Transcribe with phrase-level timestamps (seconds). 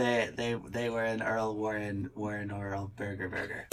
[0.00, 3.66] They they they were an Earl Warren Warren Earl Burger Burger.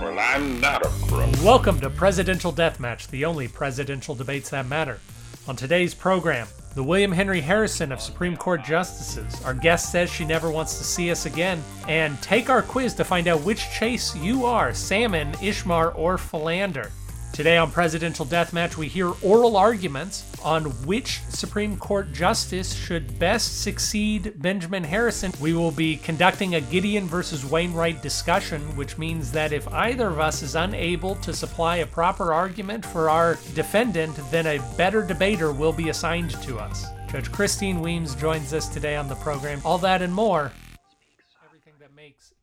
[0.00, 1.30] Well, I'm not a crook.
[1.44, 4.98] Welcome to Presidential Deathmatch, the only presidential debates that matter.
[5.46, 9.44] On today's program, the William Henry Harrison of Supreme Court Justices.
[9.44, 11.62] Our guest says she never wants to see us again.
[11.86, 16.92] And take our quiz to find out which chase you are salmon, Ishmar, or philander.
[17.32, 23.62] Today on Presidential Deathmatch, we hear oral arguments on which Supreme Court justice should best
[23.62, 25.32] succeed Benjamin Harrison.
[25.40, 30.20] We will be conducting a Gideon versus Wainwright discussion, which means that if either of
[30.20, 35.54] us is unable to supply a proper argument for our defendant, then a better debater
[35.54, 36.84] will be assigned to us.
[37.10, 39.62] Judge Christine Weems joins us today on the program.
[39.64, 40.52] All that and more.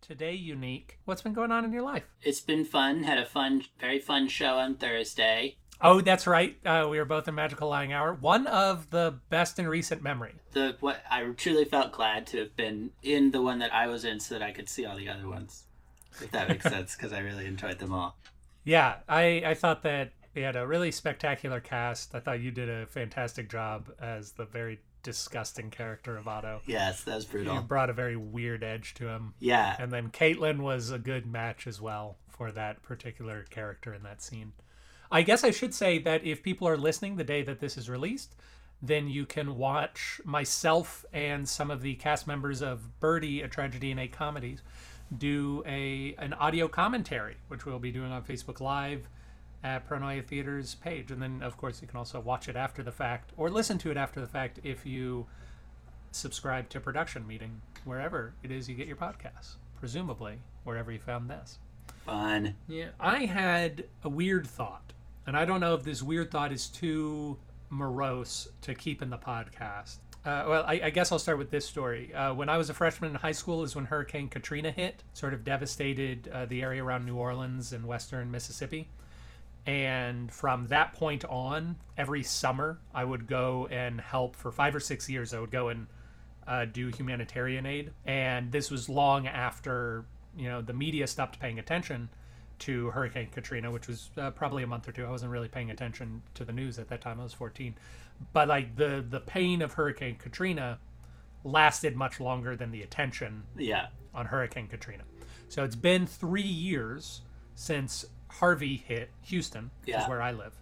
[0.09, 0.99] Everything that makes today unique.
[1.05, 2.03] What's been going on in your life?
[2.21, 3.03] It's been fun.
[3.03, 5.57] Had a fun, very fun show on Thursday.
[5.81, 6.57] Oh, that's right.
[6.65, 8.13] Uh, we were both in Magical Lying Hour.
[8.13, 10.33] One of the best in recent memory.
[10.51, 14.03] The what I truly felt glad to have been in the one that I was
[14.03, 15.65] in, so that I could see all the other ones.
[16.21, 18.17] If that makes sense, because I really enjoyed them all.
[18.65, 22.13] Yeah, I, I thought that we had a really spectacular cast.
[22.13, 26.61] I thought you did a fantastic job as the very disgusting character of Otto.
[26.65, 27.61] Yes, that was brutal.
[27.61, 29.33] brought a very weird edge to him.
[29.39, 34.03] Yeah, And then Caitlin was a good match as well for that particular character in
[34.03, 34.53] that scene.
[35.11, 37.89] I guess I should say that if people are listening the day that this is
[37.89, 38.35] released,
[38.81, 43.91] then you can watch myself and some of the cast members of Birdie, a tragedy
[43.91, 44.61] in eight comedies,
[45.17, 49.07] do a an audio commentary, which we'll be doing on Facebook Live
[49.63, 51.11] at Pronoia Theater's page.
[51.11, 53.91] And then, of course, you can also watch it after the fact or listen to
[53.91, 55.25] it after the fact if you
[56.11, 61.29] subscribe to Production Meeting, wherever it is you get your podcasts, presumably wherever you found
[61.29, 61.59] this.
[62.05, 62.55] fun.
[62.67, 64.93] Yeah, I had a weird thought,
[65.27, 67.37] and I don't know if this weird thought is too
[67.69, 69.97] morose to keep in the podcast.
[70.25, 72.13] Uh, well, I, I guess I'll start with this story.
[72.13, 75.33] Uh, when I was a freshman in high school, is when Hurricane Katrina hit, sort
[75.33, 78.89] of devastated uh, the area around New Orleans and western Mississippi.
[79.65, 84.79] And from that point on, every summer I would go and help for five or
[84.79, 85.33] six years.
[85.33, 85.87] I would go and
[86.47, 90.05] uh, do humanitarian aid, and this was long after
[90.35, 92.09] you know the media stopped paying attention
[92.59, 95.05] to Hurricane Katrina, which was uh, probably a month or two.
[95.05, 97.19] I wasn't really paying attention to the news at that time.
[97.19, 97.75] I was 14,
[98.33, 100.79] but like the the pain of Hurricane Katrina
[101.43, 105.03] lasted much longer than the attention Yeah, on Hurricane Katrina.
[105.47, 107.21] So it's been three years
[107.55, 110.03] since Harvey hit Houston, which Yeah.
[110.03, 110.53] is where I live.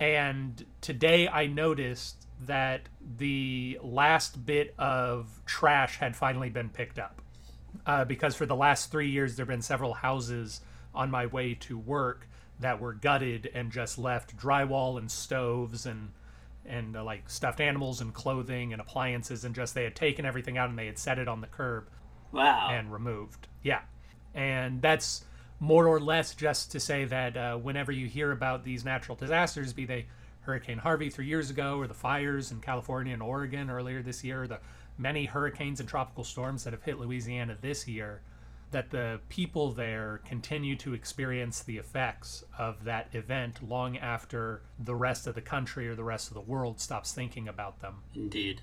[0.00, 2.82] And today I noticed that
[3.18, 7.20] the last bit of trash had finally been picked up.
[7.86, 10.60] Uh, because for the last three years, there have been several houses
[10.94, 12.28] on my way to work
[12.60, 16.10] that were gutted and just left drywall and stoves and
[16.66, 20.58] and uh, like stuffed animals and clothing and appliances and just they had taken everything
[20.58, 21.88] out and they had set it on the curb
[22.30, 22.68] wow.
[22.70, 23.48] and removed.
[23.62, 23.80] Yeah.
[24.34, 25.24] And that's
[25.60, 29.72] more or less just to say that uh, whenever you hear about these natural disasters,
[29.72, 30.06] be they
[30.42, 34.44] Hurricane Harvey three years ago, or the fires in California and Oregon earlier this year,
[34.44, 34.60] or the
[34.96, 38.22] many hurricanes and tropical storms that have hit Louisiana this year,
[38.70, 44.94] that the people there continue to experience the effects of that event long after the
[44.94, 48.60] rest of the country or the rest of the world stops thinking about them Indeed.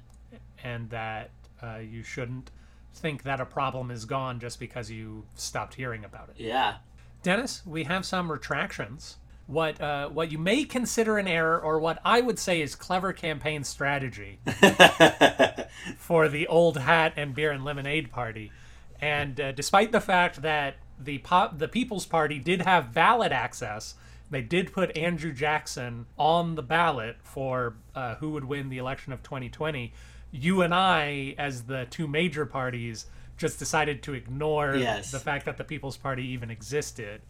[0.63, 2.51] and that uh, you shouldn't
[2.95, 6.35] think that a problem is gone just because you stopped hearing about it.
[6.41, 6.75] Yeah.
[7.23, 9.17] Dennis, we have some retractions.
[9.47, 13.13] What uh, what you may consider an error, or what I would say is clever
[13.13, 14.39] campaign strategy
[15.97, 18.51] for the old hat and beer and lemonade party.
[18.99, 23.93] And uh, despite the fact that the pop, the People's Party did have ballot access,
[24.31, 29.13] they did put Andrew Jackson on the ballot for uh, who would win the election
[29.13, 29.93] of 2020.
[30.35, 33.05] You and I, as the two major parties,
[33.37, 35.11] just decided to ignore Yes.
[35.11, 37.21] the fact that the People's Party even existed.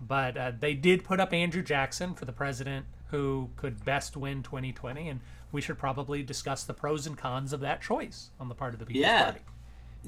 [0.00, 4.42] But uh, they did put up Andrew Jackson for the president who could best win
[4.42, 5.20] 2020, and
[5.52, 8.80] we should probably discuss the pros and cons of that choice on the part of
[8.80, 9.22] the People's Yeah.
[9.24, 9.40] Party.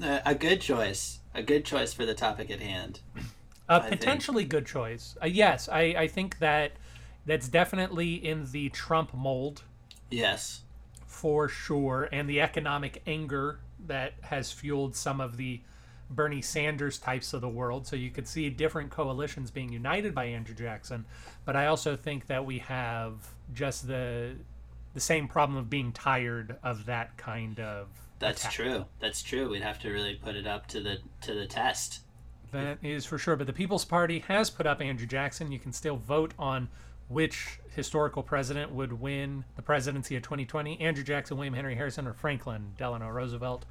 [0.03, 1.19] Uh, a good choice.
[1.33, 2.99] A good choice for the topic at hand.
[3.69, 3.91] A think.
[3.99, 5.15] potentially good choice.
[5.21, 6.73] Uh, yes, I, I think that
[7.25, 9.63] that's definitely in the Trump mold
[10.11, 10.61] Yes.
[11.15, 15.61] For sure, and the economic anger that has fueled some of the
[16.09, 17.87] Bernie Sanders types of the world.
[17.87, 21.05] So you could see different coalitions being united by Andrew Jackson,
[21.45, 23.13] but I also think that we have
[23.53, 24.35] just the
[24.93, 27.87] the same problem of being tired of that kind of
[28.19, 28.53] That's attack.
[28.53, 28.85] true.
[28.99, 29.49] That's true.
[29.49, 32.01] We'd have to really put it up to the to the test.
[32.51, 33.37] That is for sure.
[33.37, 35.51] But the People's Party has put up Andrew Jackson.
[35.51, 36.67] You can still vote on
[37.07, 42.13] which historical president would win the presidency of 2020 Andrew Jackson, William Henry Harrison, or
[42.13, 43.65] Franklin Delano Roosevelt.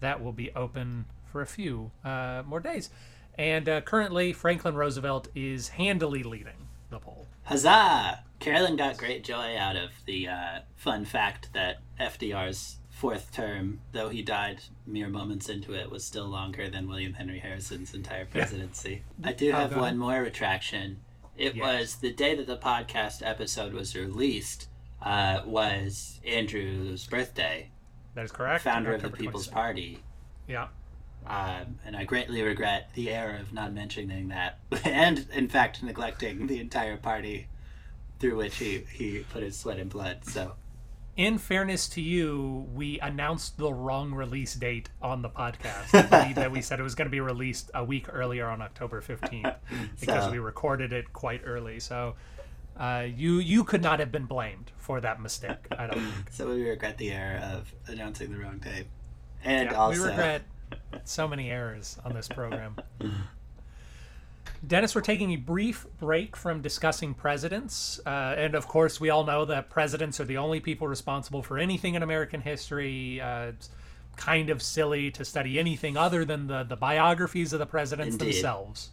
[0.00, 2.90] That will be open for a few uh, more days.
[3.36, 7.26] And uh, currently, Franklin Roosevelt is handily leading the poll.
[7.44, 8.24] Huzzah!
[8.40, 14.08] Carolyn got great joy out of the uh, fun fact that FDR's fourth term, though
[14.08, 19.02] he died mere moments into it, was still longer than William Henry Harrison's entire presidency.
[19.22, 21.00] I do Oh, have one more retraction.
[21.38, 21.62] It Yes.
[21.64, 24.68] was the day that the podcast episode was released.
[25.00, 27.70] Uh, was Andrew's birthday,
[28.14, 28.64] That is correct.
[28.64, 29.52] founder of the People's 26th.
[29.52, 30.02] Party.
[30.48, 30.68] Yeah.
[31.24, 36.48] Um, and I greatly regret the error of not mentioning that, and in fact neglecting
[36.48, 37.46] the entire party
[38.18, 40.24] through which he, he put his sweat and blood.
[40.24, 40.54] So
[41.18, 45.92] In fairness to you, we announced the wrong release date on the podcast.
[45.92, 48.62] I believe that we said it was going to be released a week earlier on
[48.62, 49.56] October 15th
[50.00, 51.80] because So- we recorded it quite early.
[51.80, 52.14] So
[52.76, 55.56] uh, you you could not have been blamed for that mistake.
[55.76, 56.30] I don't think.
[56.30, 58.86] So we regret the error of announcing the wrong date.
[59.42, 60.42] And Yeah, also, we regret
[61.02, 62.76] so many errors on this program.
[64.66, 68.00] Dennis, we're taking a brief break from discussing presidents.
[68.04, 71.58] Uh, and of course, we all know that presidents are the only people responsible for
[71.58, 73.20] anything in American history.
[73.20, 73.70] Uh, it's
[74.16, 78.34] kind of silly to study anything other than the, the biographies of the presidents Indeed.
[78.34, 78.90] themselves.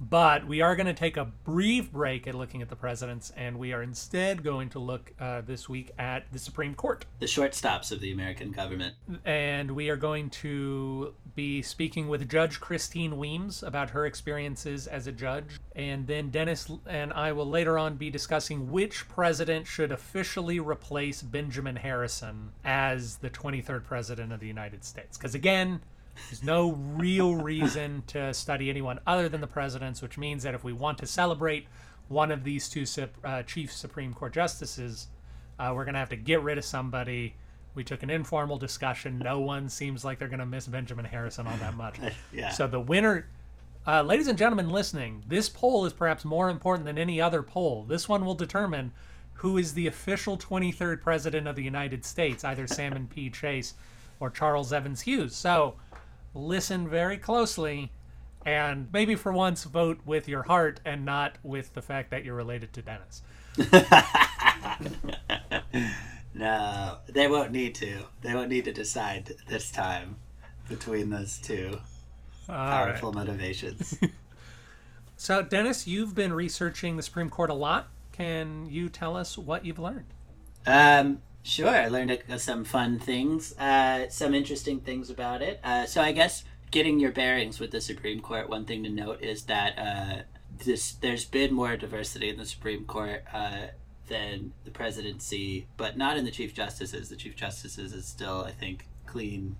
[0.00, 3.58] But we are going to take a brief break at looking at the presidents, and
[3.58, 7.04] we are instead going to look uh, this week at the Supreme Court.
[7.18, 8.94] the shortstops of the American government.
[9.26, 15.06] and we are going to be speaking with Judge Christine Weems about her experiences as
[15.06, 15.60] a judge.
[15.76, 21.22] And then Dennis and I will later on be discussing which president should officially replace
[21.22, 25.16] Benjamin Harrison as the 23rd president of the United States.
[25.18, 25.80] Because again,
[26.28, 30.64] there's no real reason to study anyone other than the presidents, which means that if
[30.64, 31.66] we want to celebrate
[32.08, 32.84] one of these two
[33.24, 35.08] uh, chief Supreme Court justices,
[35.58, 37.34] uh, we're going to have to get rid of somebody.
[37.74, 39.18] We took an informal discussion.
[39.18, 41.98] No one seems like they're going to miss Benjamin Harrison all that much.
[42.32, 42.50] Yeah.
[42.50, 43.28] So the winner,
[43.86, 47.84] uh, ladies and gentlemen listening, this poll is perhaps more important than any other poll.
[47.84, 48.92] This one will determine
[49.34, 53.30] who is the official 23rd president of the United States, either Salmon P.
[53.30, 53.74] Chase
[54.20, 55.34] or Charles Evans Hughes.
[55.34, 55.76] So
[56.34, 57.92] listen very closely
[58.46, 62.34] and maybe for once vote with your heart and not with the fact that you're
[62.34, 63.22] related to Dennis.
[66.34, 67.98] No, they won't need to.
[68.22, 70.16] They won't need to decide this time
[70.68, 71.78] between those two
[72.48, 72.84] All right.
[72.86, 73.98] powerful motivations.
[75.16, 77.88] So, Dennis, you've been researching the Supreme Court a lot.
[78.10, 80.06] Can you tell us what you've learned?
[80.66, 81.68] Um, sure.
[81.68, 85.60] I learned uh, some fun things, uh, some interesting things about it.
[85.62, 88.48] Uh, so I guess getting your bearings with the Supreme Court.
[88.48, 90.22] One thing to note is that uh,
[90.64, 93.68] this there's been more diversity in the Supreme Court uh,
[94.08, 97.08] than the presidency, but not in the chief justices.
[97.08, 99.56] The chief justices is still, I think, clean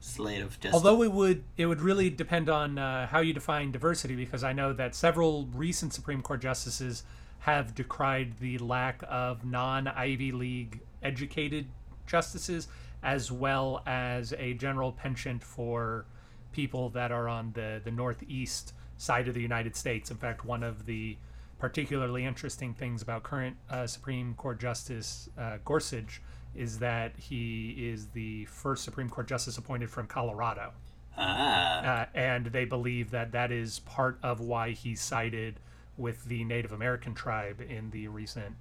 [0.00, 0.74] slate of just.
[0.74, 4.52] Although it would it would really depend on uh, how you define diversity, because I
[4.52, 7.04] know that several recent Supreme Court justices
[7.40, 11.66] have decried the lack of non Ivy League educated
[12.06, 12.68] justices,
[13.02, 16.06] as well as a general penchant for
[16.52, 20.10] people that are on the the northeast side of the United States.
[20.10, 21.16] In fact, one of the
[21.58, 26.20] particularly interesting things about current uh, Supreme Court Justice uh, Gorsuch
[26.54, 30.72] is that he is the first Supreme Court justice appointed from Colorado,
[31.18, 35.60] ah, uh, and they believe that that is part of why he sided
[35.98, 38.54] with the Native American tribe in the recent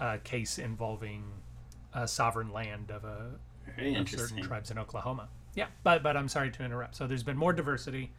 [0.00, 1.24] uh, case involving
[1.96, 3.30] uh, sovereign land of a
[3.78, 5.28] of certain tribes in Oklahoma.
[5.54, 6.94] Yeah, but but I'm sorry to interrupt.
[6.96, 8.12] So there's been more diversity.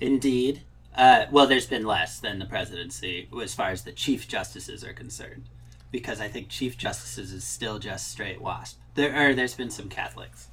[0.00, 0.62] Indeed.
[0.96, 4.92] Uh, well, there's been less than the presidency as far as the chief justices are
[4.92, 5.48] concerned,
[5.90, 8.78] because I think chief justices is still just straight WASP.
[8.94, 10.48] There are there's been some Catholics,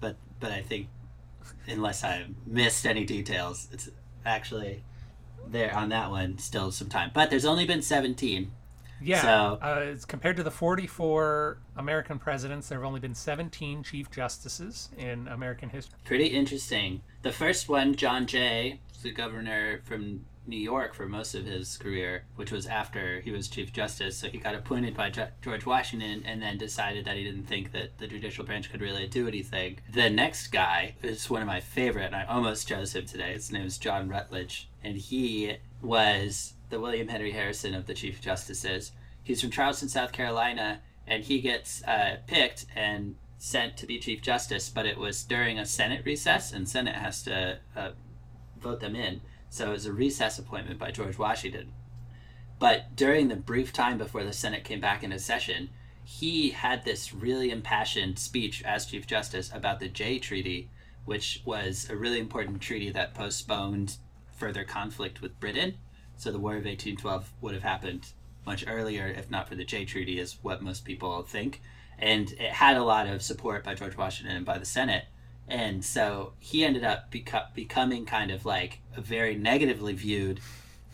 [0.00, 0.88] but but I think
[1.68, 3.88] unless I missed any details, it's
[4.26, 4.82] actually
[5.46, 7.10] there on that one still some time.
[7.14, 8.50] But there's only been 17.
[9.02, 14.10] Yeah, So- uh, compared to the 44 American presidents, there have only been 17 chief
[14.10, 15.98] justices in American history.
[16.04, 17.00] Pretty interesting.
[17.22, 21.76] The first one, John Jay, was the governor from New York for most of his
[21.76, 24.16] career, which was after he was Chief Justice.
[24.18, 25.10] So he got appointed by
[25.42, 29.06] George Washington and then decided that he didn't think that the judicial branch could really
[29.06, 29.78] do anything.
[29.92, 33.34] The next guy is one of my favorite, and I almost chose him today.
[33.34, 38.20] His name is John Rutledge, and he was the William Henry Harrison of the Chief
[38.20, 38.92] Justices.
[39.22, 44.22] He's from Charleston, South Carolina, and he gets uh, picked and sent to be Chief
[44.22, 47.90] Justice, but it was during a Senate recess, and Senate has to uh,
[48.58, 49.20] vote them in.
[49.48, 51.72] So it was a recess appointment by George Washington.
[52.58, 55.70] But during the brief time before the Senate came back into session,
[56.04, 60.68] he had this really impassioned speech as Chief Justice about the Jay Treaty,
[61.04, 63.96] which was a really important treaty that postponed
[64.36, 65.74] further conflict with Britain.
[66.20, 68.08] So the War of 1812 would have happened
[68.44, 71.62] much earlier if not for the Jay Treaty, is what most people think.
[71.98, 75.06] And it had a lot of support by George Washington and by the Senate.
[75.48, 80.40] And so he ended up beco- becoming kind of like very negatively viewed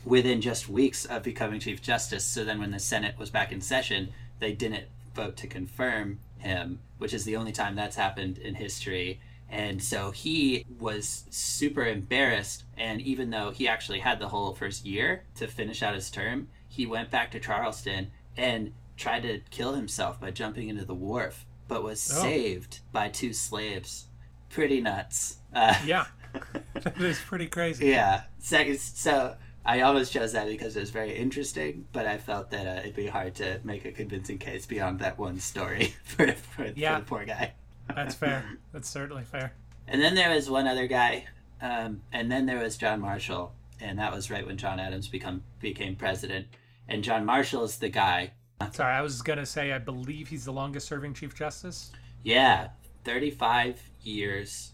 [0.04, 2.24] within just weeks of becoming Chief Justice.
[2.24, 6.78] So then when the Senate was back in session, they didn't vote to confirm him,
[6.98, 9.18] which is the only time that's happened in history.
[9.48, 12.64] And so he was super embarrassed.
[12.76, 16.48] And even though he actually had the whole first year to finish out his term,
[16.68, 21.46] he went back to Charleston and tried to kill himself by jumping into the wharf,
[21.68, 22.22] but was Oh.
[22.22, 24.06] saved by two slaves.
[24.50, 25.36] Pretty nuts.
[25.54, 26.06] Uh, Yeah.
[26.74, 27.86] that is pretty crazy.
[27.86, 28.22] yeah.
[28.38, 32.66] So, so I almost chose that because it was very interesting, but I felt that
[32.66, 36.66] uh, it'd be hard to make a convincing case beyond that one story for, for,
[36.74, 36.96] Yeah.
[36.96, 37.52] for the poor guy.
[37.94, 38.44] That's fair.
[38.72, 39.52] That's certainly fair.
[39.88, 41.26] And then there was one other guy,
[41.60, 45.42] um, and then there was John Marshall, and that was right when John Adams become
[45.60, 46.46] became president.
[46.88, 48.32] And John Marshall is the guy.
[48.72, 51.92] Sorry, I was going to say I believe he's the longest serving Chief Justice.
[52.22, 52.68] Yeah,
[53.04, 54.72] thirty-five years.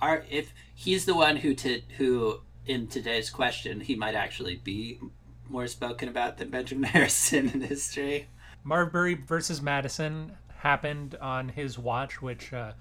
[0.00, 5.00] Are if he's the one who to who in today's question he might actually be
[5.48, 8.28] more spoken about than Benjamin Harrison in history.
[8.64, 12.72] Marbury versus Madison happened on his watch, which uh,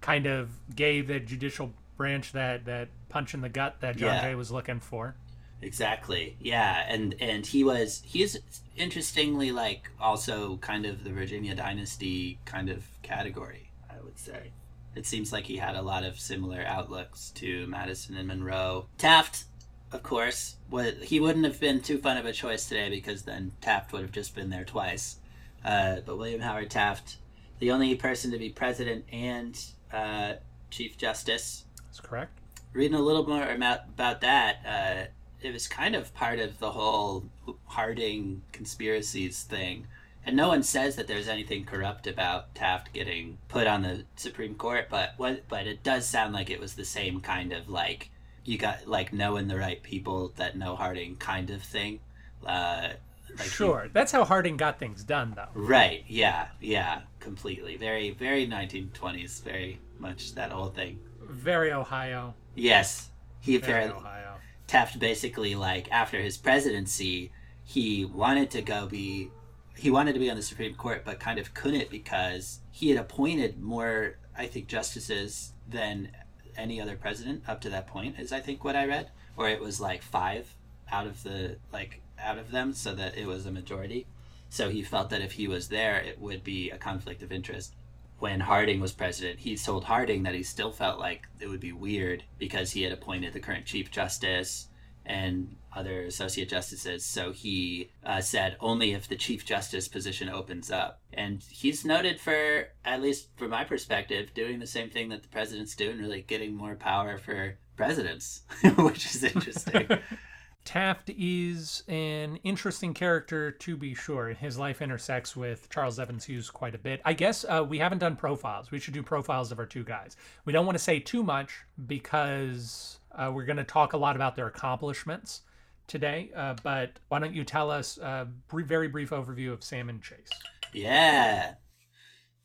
[0.00, 4.22] kind of gave the judicial branch that, that punch in the gut that John Yeah.
[4.22, 5.14] Jay was looking for.
[5.62, 6.36] Exactly.
[6.40, 8.38] Yeah, and and he was he's
[8.78, 14.52] interestingly like also kind of the Virginia dynasty kind of category, I would say.
[14.96, 18.86] It seems like he had a lot of similar outlooks to Madison and Monroe.
[18.96, 19.44] Taft,
[19.92, 23.52] of course, was he wouldn't have been too fun of a choice today because then
[23.60, 25.16] Taft would have just been there twice.
[25.64, 27.16] Uh, but William Howard Taft,
[27.58, 29.62] the only person to be president and
[29.92, 30.34] uh,
[30.70, 32.38] chief justice, That's correct.
[32.72, 35.10] reading a little more about, about that, uh,
[35.42, 37.24] it was kind of part of the whole
[37.66, 39.86] Harding conspiracies thing.
[40.26, 44.54] And no one says that there's anything corrupt about Taft getting put on the Supreme
[44.54, 48.10] Court, but what but it does sound like it was the same kind of like
[48.44, 52.00] you got like knowing the right people that know Harding kind of thing.
[52.46, 52.90] Uh,
[53.38, 53.88] like he- sure.
[53.92, 55.48] That's how Harding got things done, though.
[55.54, 56.04] right.
[56.08, 56.48] Yeah.
[56.60, 57.02] Yeah.
[57.20, 57.76] Completely.
[57.76, 58.10] Very.
[58.10, 59.42] Very 1920s.
[59.42, 60.98] Very much that whole thing.
[61.22, 62.34] Very Ohio.
[62.54, 63.10] Yes.
[63.40, 64.34] He Very apparently Ohio.
[64.66, 67.32] Taft basically like after his presidency,
[67.64, 69.30] he wanted to go be
[69.76, 72.98] he wanted to be on the Supreme Court but kind of couldn't because he had
[72.98, 76.10] appointed more I think justices than
[76.56, 79.60] any other president up to that point is I think what I read or it
[79.60, 80.54] was like 5
[80.92, 84.06] out of the like out of them so that it was a majority.
[84.48, 87.74] So he felt that if he was there it would be a conflict of interest
[88.20, 91.72] when Harding was president, he told Harding that he still felt like it would be
[91.72, 94.68] weird because he had appointed the current Chief Justice
[95.06, 97.04] and other associate justices.
[97.04, 101.00] So he uh, said only if the Chief Justice position opens up.
[101.12, 105.28] And he's noted for, at least from my perspective, doing the same thing that the
[105.28, 108.42] presidents do and really getting more power for presidents,
[108.76, 109.88] which is interesting.
[110.70, 114.28] Taft is an interesting character to be sure.
[114.28, 117.00] His life intersects with Charles Evans Hughes quite a bit.
[117.04, 118.70] I guess uh, we haven't done profiles.
[118.70, 120.16] We should do profiles of our two guys.
[120.44, 124.14] We don't want to say too much because uh, we're going to talk a lot
[124.14, 125.40] about their accomplishments
[125.88, 126.30] today.
[126.36, 130.30] Uh, but why don't you tell us a br- very brief overview of Salmon Chase?
[130.72, 131.54] Yeah.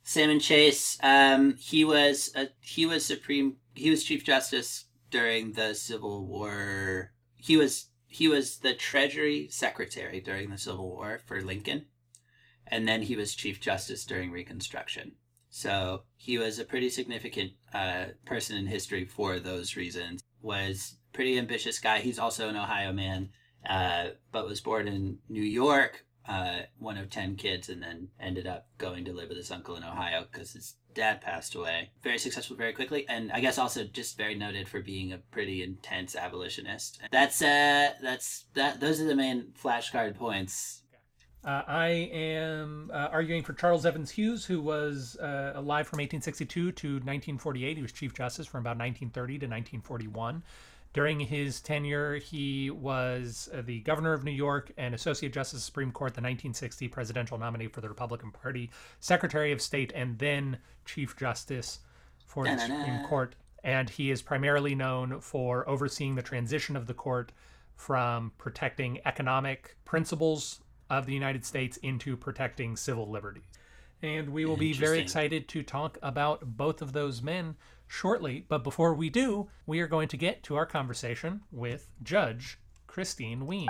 [0.01, 5.75] Salmon Chase, um, he was a, he was supreme he was chief justice during the
[5.75, 7.11] Civil War.
[7.37, 11.87] He was he was the Treasury Secretary during the Civil War for Lincoln,
[12.65, 15.15] and then he was chief justice during Reconstruction.
[15.49, 20.21] So he was a pretty significant uh, person in history for those reasons.
[20.41, 21.99] Was pretty ambitious guy.
[21.99, 23.31] He's also an Ohio man,
[23.69, 28.47] uh, but was born in New York, uh, one of 10 kids, and then ended
[28.47, 31.91] up going to live with his uncle in Ohio because his dad passed away.
[32.01, 35.61] Very successful very quickly, and I guess also just very noted for being a pretty
[35.61, 36.99] intense abolitionist.
[37.11, 40.81] That's, uh, that's, that, those are the main flashcard points.
[41.43, 46.71] Uh, I am uh, arguing for Charles Evans Hughes, who was uh, alive from 1862
[46.71, 47.77] to 1948.
[47.77, 50.41] He was Chief Justice from about 1930 to 1941.
[50.95, 55.59] During his tenure, he was uh, the governor of New York and Associate Justice of
[55.59, 58.71] the Supreme Court, the 1960 presidential nominee for the Republican Party,
[59.01, 61.79] Secretary of State, and then Chief Justice
[62.25, 62.57] for the.
[62.57, 63.35] Supreme Court.
[63.63, 67.31] And he is primarily known for overseeing the transition of the court
[67.75, 73.43] from protecting economic principles of the United States into protecting civil liberties.
[74.01, 77.55] And we will be very excited to talk about both of those men
[77.87, 78.45] shortly.
[78.47, 83.47] But before we do, we are going to get to our conversation with Judge Christine
[83.47, 83.69] Weems.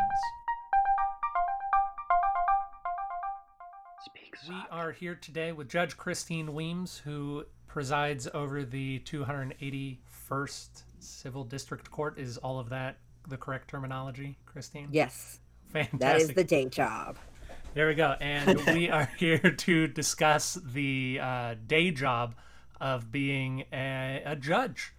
[4.44, 10.68] We are here today with Judge Christine Weems, who presides over the 281st
[11.00, 12.20] Civil District Court.
[12.20, 14.90] Is all of that the correct terminology, Christine?
[14.92, 15.40] Yes.
[15.70, 16.00] Fantastic.
[16.00, 17.18] That is the day job.
[17.74, 18.16] There we go.
[18.20, 22.36] And we are here to discuss the uh, day job
[22.80, 24.94] of being a, a judge.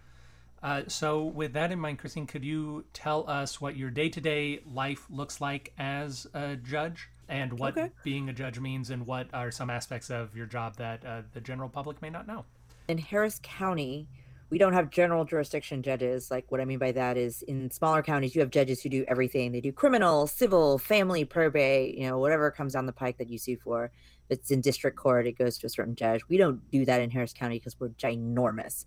[0.63, 4.19] Uh, so, with that in mind, Christine, could you tell us what your day to
[4.19, 7.91] day life looks like as a judge and what Okay.
[8.03, 11.41] being a judge means and what are some aspects of your job that uh, the
[11.41, 12.45] general public may not know?
[12.87, 14.07] In Harris County,
[14.49, 16.31] we don't have general jurisdiction judges.
[16.31, 19.03] Like what I mean by that is in smaller counties, you have judges who do
[19.07, 19.51] everything.
[19.51, 23.37] They do criminal, civil, family, probate, you know, whatever comes down the pike that you
[23.37, 23.91] sue for.
[24.29, 26.21] If it's in district court, it goes to a certain judge.
[26.27, 28.85] We don't do that in Harris County because we're ginormous.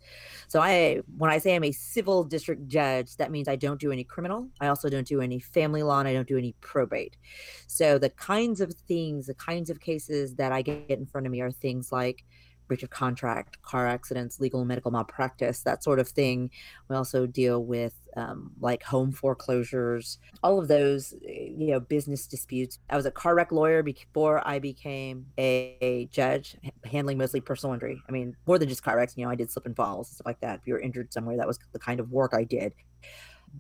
[0.49, 3.91] So I when I say I'm a civil district judge, that means I don't do
[3.91, 4.49] any criminal.
[4.61, 7.17] I also don't do any family law and I don't do any probate.
[7.67, 11.33] So the kinds of things, the kinds of cases that I get in front of
[11.33, 12.25] me are things like
[12.71, 16.49] breach of contract, car accidents, legal and medical malpractice, that sort of thing.
[16.89, 22.79] We also deal with um, like home foreclosures, all of those, you know, business disputes.
[22.89, 27.75] I was a car wreck lawyer before I became a, a judge, handling mostly personal
[27.75, 28.01] injury.
[28.09, 29.15] I mean, more than just car wrecks.
[29.17, 30.61] You know, I did slip and falls and stuff like that.
[30.61, 32.73] If you were injured somewhere, that was the kind of work I did.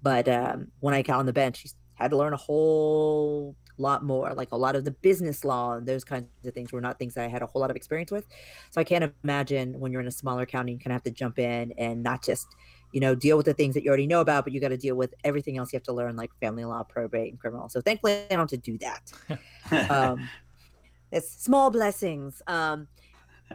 [0.04, 4.32] But um, when I got on the bench, had to learn a whole lot more
[4.34, 7.14] like a lot of the business law and those kinds of things were not things
[7.14, 8.26] that i had a whole lot of experience with.
[8.70, 11.10] So i can't imagine when you're in a smaller county you kind of have to
[11.10, 12.46] jump in and not just
[12.92, 14.76] you know deal with the things that you already know about but you got to
[14.76, 17.68] deal with everything else you have to learn like family law probate and criminal.
[17.68, 19.12] So thankfully i don't have to do that.
[19.90, 20.28] Um
[21.12, 22.42] it's small blessings.
[22.46, 22.88] Um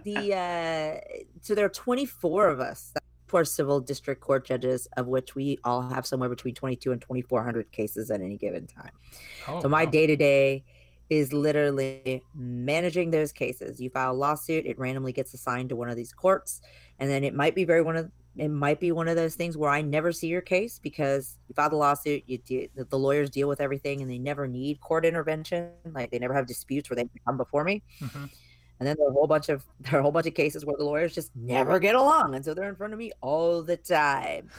[0.03, 0.99] the uh
[1.41, 2.93] so there are 24 of us
[3.35, 7.71] for civil district court judges of which we all have somewhere between 22 and 2400
[7.71, 8.91] cases at any given time
[9.47, 10.63] Oh, so my day to day
[11.09, 13.79] is literally managing those cases.
[13.79, 16.61] You file a lawsuit, it randomly gets assigned to one of these courts,
[16.99, 19.55] and then it might be very one of it might be one of those things
[19.55, 22.97] where I never see your case because you file the lawsuit, you de- the the
[22.97, 25.69] lawyers deal with everything, and they never need court intervention.
[25.99, 27.83] Like they never have disputes where they come before me.
[28.01, 28.29] Mhm.
[28.79, 30.65] And then there are a whole bunch of there are a whole bunch of cases
[30.65, 33.61] where the lawyers just never get along, and so they're in front of me all
[33.61, 34.49] the time.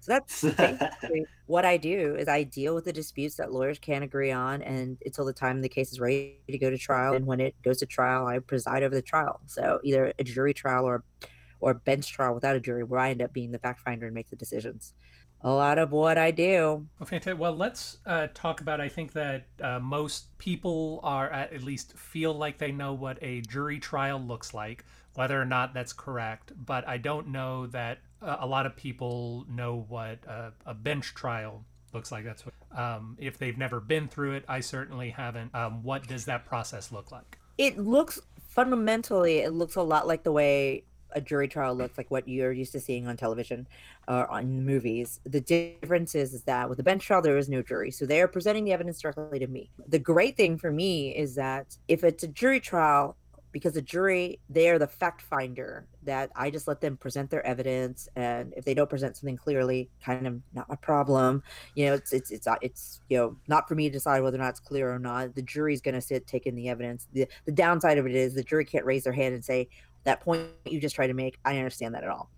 [0.00, 4.04] So that's basically what I do is I deal with the disputes that lawyers can't
[4.04, 7.14] agree on, and until the time the case is ready to go to trial.
[7.14, 9.40] And when it goes to trial, I preside over the trial.
[9.46, 11.02] So either a jury trial or
[11.64, 14.14] or bench trial without a jury, where I end up being the fact finder and
[14.14, 14.92] make the decisions.
[15.40, 16.86] A lot of what I do.
[16.98, 17.38] Well, fantastic.
[17.38, 18.82] Well, let's uh, talk about.
[18.82, 23.18] I think that uh, most people are at, at least feel like they know what
[23.22, 26.52] a jury trial looks like, whether or not that's correct.
[26.54, 31.14] But I don't know that uh, a lot of people know what a, a bench
[31.14, 32.24] trial looks like.
[32.24, 32.54] That's what.
[32.78, 35.54] Um, if they've never been through it, I certainly haven't.
[35.54, 37.38] Um, what does that process look like?
[37.56, 42.10] It looks fundamentally, it looks a lot like the way a jury trial looks like
[42.10, 43.66] what you're used to seeing on television
[44.08, 45.20] or on movies.
[45.24, 47.90] The difference is, is that with a bench trial, there is no jury.
[47.90, 49.70] So they are presenting the evidence directly to me.
[49.88, 53.16] The great thing for me is that if it's a jury trial,
[53.52, 57.46] because the jury, they are the fact finder, that I just let them present their
[57.46, 58.08] evidence.
[58.16, 61.44] And if they don't present something clearly, kind of not my problem.
[61.76, 64.40] You know, it's, it's, it's, it's, you know, not for me to decide whether or
[64.40, 65.36] not it's clear or not.
[65.36, 67.06] The jury's going to sit, take in the evidence.
[67.12, 69.68] The, the downside of it is the jury can't raise their hand and say,
[70.04, 72.30] that point you just tried to make, I understand that at all.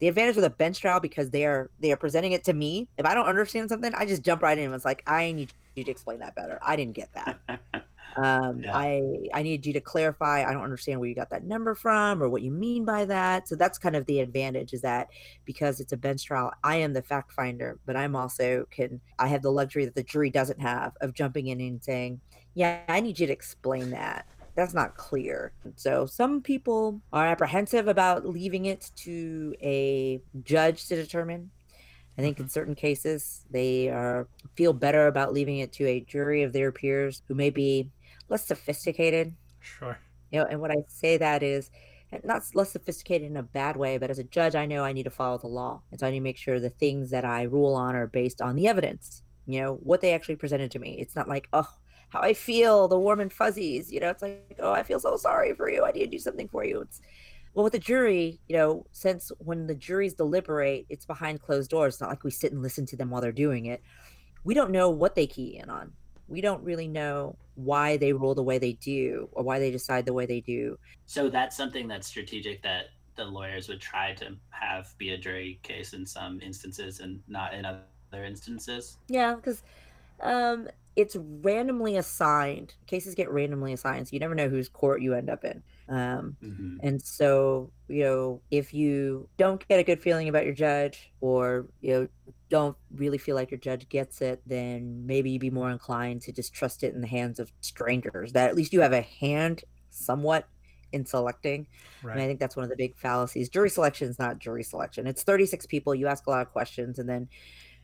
[0.00, 2.88] The advantage with a bench trial because they are they are presenting it to me.
[2.98, 5.52] If I don't understand something, I just jump right in and it's like, I need
[5.76, 6.58] you to explain that better.
[6.62, 7.84] I didn't get that.
[8.16, 8.76] Um, Yeah.
[8.76, 10.44] I I need you to clarify.
[10.44, 13.48] I don't understand where you got that number from or what you mean by that.
[13.48, 15.08] So that's kind of the advantage is that
[15.44, 19.28] because it's a bench trial, I am the fact finder, but I'm also can I
[19.28, 22.20] have the luxury that the jury doesn't have of jumping in and saying,
[22.54, 25.52] "Yeah, I need you to explain that." That's not clear.
[25.76, 31.50] So some people are apprehensive about leaving it to a judge to determine.
[32.16, 32.50] I think in mm-hmm.
[32.50, 37.22] certain cases they are feel better about leaving it to a jury of their peers
[37.26, 37.90] who may be
[38.28, 39.34] less sophisticated.
[39.60, 39.98] Sure.
[40.30, 41.70] You know, and what I say that is
[42.22, 45.02] not less sophisticated in a bad way, but as a judge, I know I need
[45.04, 47.42] to follow the law, and so I need to make sure the things that I
[47.42, 49.22] rule on are based on the evidence.
[49.46, 50.96] You know, what they actually presented to me.
[51.00, 51.68] It's not like, oh,
[52.14, 53.92] how I feel, the warm and fuzzies.
[53.92, 55.84] You know, it's like, oh, I feel so sorry for you.
[55.84, 56.80] I need to do something for you.
[56.80, 57.00] It's
[57.54, 61.94] well with the jury, you know, since when the juries deliberate, it's behind closed doors.
[61.94, 63.82] It's not like we sit and listen to them while they're doing it.
[64.44, 65.92] we don't know what they key in on.
[66.28, 70.06] We don't really know why they rule the way they do or why they decide
[70.06, 70.78] the way they do.
[71.06, 75.60] So that's something that's strategic that the lawyers would try to have be a jury
[75.62, 78.98] case in some instances and not in other instances.
[79.08, 79.62] Yeah, because
[80.24, 82.74] um, it's randomly assigned.
[82.86, 85.62] Cases get randomly assigned, so you never know whose court you end up in.
[85.88, 90.54] Um, hmm and so, you know, if you don't get a good feeling about your
[90.54, 92.08] judge or, you know,
[92.50, 96.32] don't really feel like your judge gets it, then maybe you'd be more inclined to
[96.32, 99.64] just trust it in the hands of strangers that at least you have a hand
[99.90, 100.48] somewhat
[100.92, 101.66] in selecting.
[102.12, 103.48] And I think that's one of the big fallacies.
[103.48, 105.06] Jury selection is not jury selection.
[105.06, 105.94] It's 36 people.
[105.94, 107.28] You ask a lot of questions, and then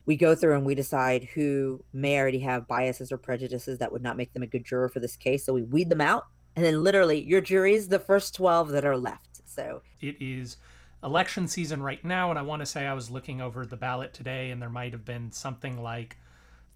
[0.05, 4.01] we go through and we decide who may already have biases or prejudices that would
[4.01, 5.45] not make them a good juror for this case.
[5.45, 6.27] So we weed them out.
[6.55, 9.41] And then literally, your jury is the first 12 that are left.
[9.45, 10.57] So It is
[11.03, 14.13] election season right now, and I want to say I was looking over the ballot
[14.13, 16.17] today, and there might have been something like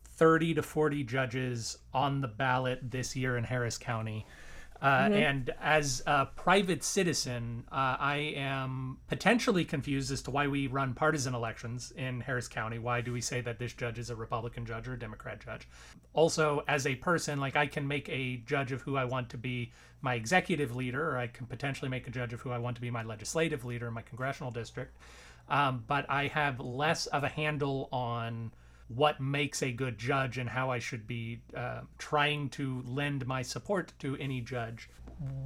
[0.04, 4.26] 30 to 40 judges on the ballot this year in Harris County.
[4.82, 10.68] Uh, And as a private citizen, uh, I am potentially confused as to why we
[10.68, 12.78] run partisan elections in Harris County.
[12.78, 15.68] Why do we say that this judge is a Republican judge or a Democrat judge?
[16.14, 19.38] Also, as a person, like I can make a judge of who I want to
[19.38, 22.76] be my executive leader, or I can potentially make a judge of who I want
[22.76, 24.96] to be my legislative leader in my congressional district.
[25.50, 28.52] Um, but I have less of a handle on
[28.88, 33.42] what makes a good judge and how I should be uh, trying to lend my
[33.42, 34.90] support to any judge.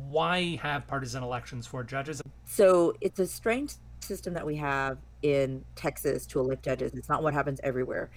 [0.10, 2.22] Why have partisan elections for judges?
[2.46, 6.94] So it's a strange system that we have in Texas to elect judges.
[6.94, 8.10] It's not what happens everywhere.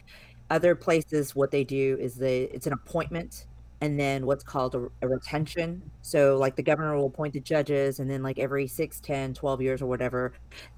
[0.50, 3.46] Other places, what they do is they it's an appointment
[3.80, 5.82] and then what's called a, a retention.
[6.02, 9.62] So like the governor will appoint the judges and then like every 6, 10, 12
[9.62, 10.32] years or whatever,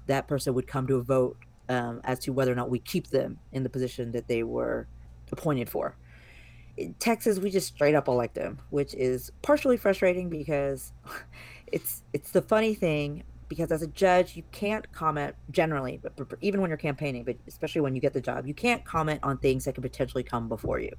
[0.07, 1.37] that person would come to a vote
[1.69, 4.87] um, as to whether or not we keep them in the position that they were
[5.31, 5.95] appointed for.
[6.77, 10.93] In Texas, we just straight up elect them, which is partially frustrating because
[11.71, 16.37] it's it's the funny thing because as a judge you can't comment generally but, but
[16.41, 19.37] even when you're campaigning but especially when you get the job you can't comment on
[19.37, 20.91] things that could potentially come before you.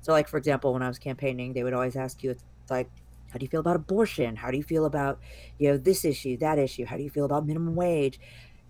[0.00, 2.90] So like for example when i was campaigning they would always ask you it's like
[3.30, 4.36] how do you feel about abortion?
[4.36, 5.20] How do you feel about
[5.58, 6.84] you know this issue that issue?
[6.84, 8.18] How do you feel about minimum wage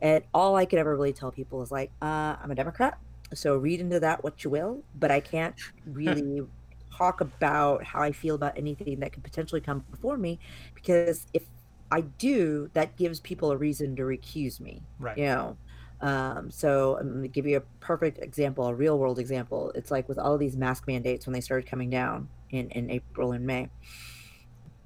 [0.00, 2.98] and all i could ever really tell people is like uh, i'm a democrat
[3.34, 5.54] so read into that what you will but i can't
[5.86, 6.42] really
[6.96, 10.38] talk about how i feel about anything that could potentially come before me
[10.74, 11.42] because if
[11.90, 14.82] I do, that gives people a reason to recuse me.
[14.98, 15.16] Right.
[15.18, 15.56] You know,
[16.00, 19.72] um, so I'm going to give you a perfect example, a real world example.
[19.74, 22.90] It's like with all of these mask mandates when they started coming down in in
[22.90, 23.68] April and May.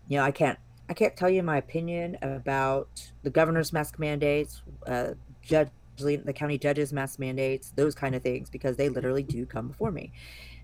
[0.08, 0.58] You know, I can't
[0.90, 6.56] I can't tell you my opinion about the governor's mask mandates, uh, judge the county
[6.58, 10.10] judges mask mandates, those kind of things, because they literally do come before me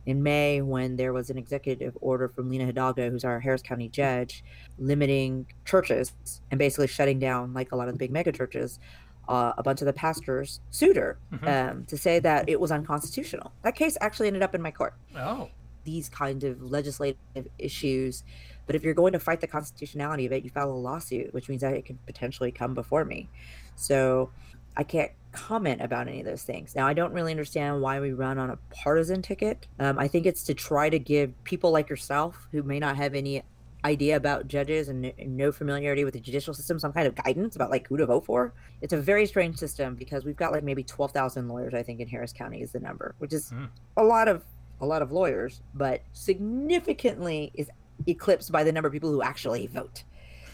[0.06, 3.88] in May when there was an executive order from Lina Hidalgo, who's our Harris County
[3.88, 4.42] judge,
[4.78, 6.12] limiting churches
[6.50, 8.80] and basically shutting down, like a lot of the big mega churches.
[9.28, 11.70] Uh, a bunch of the pastors sued her Mhm.
[11.70, 13.52] um, to say that it was unconstitutional.
[13.62, 14.94] That case actually ended up in my court.
[15.16, 15.50] Oh,
[15.84, 17.16] These kind of legislative
[17.58, 18.24] issues,
[18.66, 21.48] but if you're going to fight the constitutionality of it, you file a lawsuit, which
[21.48, 23.28] means that it could potentially come before me.
[23.76, 24.30] So
[24.76, 26.74] I can't comment about any of those things.
[26.74, 29.66] Now, I don't really understand why we run on a partisan ticket.
[29.78, 33.14] Um, I think it's to try to give people like yourself who may not have
[33.14, 33.42] any
[33.84, 37.70] idea about judges and, no familiarity with the judicial system some kind of guidance about
[37.70, 38.52] like who to vote for.
[38.80, 42.08] It's a very strange system because we've got like maybe 12,000 lawyers I think in
[42.08, 43.66] Harris County is the number, which is Hmm.
[43.96, 44.42] a lot of
[44.80, 47.70] a lot of lawyers, but significantly is
[48.06, 50.04] eclipsed by the number of people who actually vote.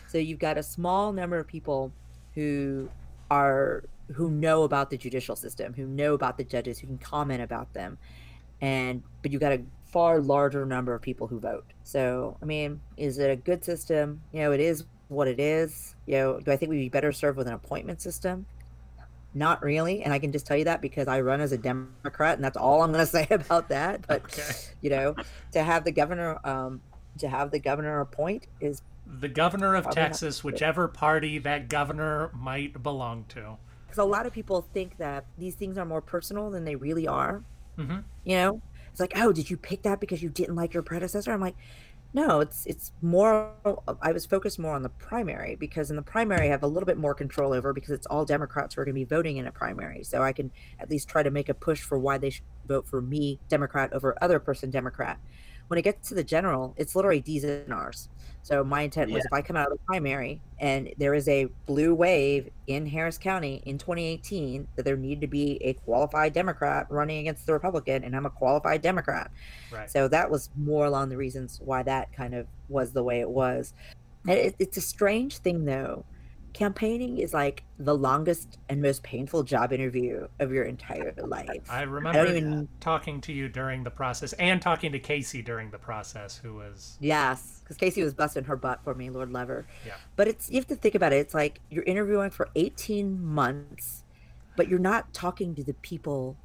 [0.06, 1.92] So you've got a small number of people
[2.34, 2.90] who
[3.30, 7.42] are who know about the judicial system, who know about the judges, who can comment
[7.42, 7.98] about them,
[8.60, 11.64] and but you've got a far larger number of people who vote.
[11.82, 14.22] So I mean, is it a good system?
[14.32, 15.94] You know, it is what it is.
[16.06, 18.46] You know, do I think we'd be better served with an appointment system?
[19.34, 22.36] Not really, and I can just tell you that because I run as a Democrat,
[22.36, 24.06] and that's all I'm going to say about that.
[24.06, 24.52] But Okay.
[24.82, 25.16] you know,
[25.52, 26.82] to have the governor, um,
[27.18, 32.82] to have the governor appoint is the governor of Texas, whichever party that governor might
[32.82, 33.56] belong to.
[33.86, 37.06] because a lot of people think that these things are more personal than they really
[37.06, 37.42] are.
[37.76, 40.82] hmm You know, it's like, oh, did you pick that because you didn't like your
[40.82, 41.32] predecessor?
[41.32, 41.56] I'm like,
[42.14, 43.52] no, it's it's more.
[44.02, 46.86] I was focused more on the primary because in the primary I have a little
[46.86, 49.46] bit more control over because it's all Democrats who are going to be voting in
[49.46, 52.28] a primary, so I can at least try to make a push for why they
[52.28, 55.18] should vote for me, Democrat, over other person Democrat.
[55.68, 58.08] When it gets to the general, it's literally D's and R's.
[58.44, 59.26] So my intent was Yeah.
[59.26, 63.16] if I come out of the primary and there is a blue wave in Harris
[63.16, 68.02] County in 2018 that there needed to be a qualified Democrat running against the Republican,
[68.02, 69.30] and I'm a qualified Democrat.
[69.70, 69.88] Right.
[69.88, 73.30] So that was more along the reasons why that kind of was the way it
[73.30, 73.74] was.
[74.26, 76.04] It, it's a strange thing though.
[76.52, 81.66] Campaigning is like the longest and most painful job interview of your entire life.
[81.70, 85.70] I remember I even- talking to you during the process and talking to Casey during
[85.70, 89.66] the process, who was Yes, because Casey was busting her butt for me, Lord Lever.
[89.86, 89.94] Yeah.
[90.16, 91.16] But it's you have to think about it.
[91.16, 94.04] It's like you're interviewing for 18 months,
[94.56, 96.36] but you're not talking to the people.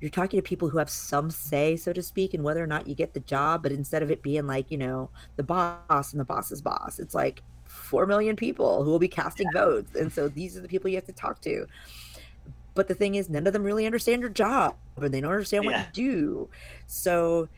[0.00, 2.88] You're talking to people who have some say, so to speak, in whether or not
[2.88, 3.62] you get the job.
[3.62, 7.14] But instead of it being like you know the boss and the boss's boss, it's
[7.14, 7.42] like
[7.74, 10.96] four million people who will be casting votes, and so these are the people you
[10.96, 11.66] have to talk to.
[12.74, 15.64] But the thing is, none of them really understand your job, and they don't understand
[15.64, 15.86] what Yeah.
[15.86, 16.48] you do.
[16.86, 17.48] So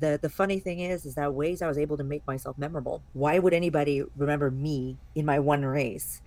[0.00, 3.02] the the funny thing is is that ways I was able to make myself memorable.
[3.14, 6.20] Why would anybody remember me in my one race?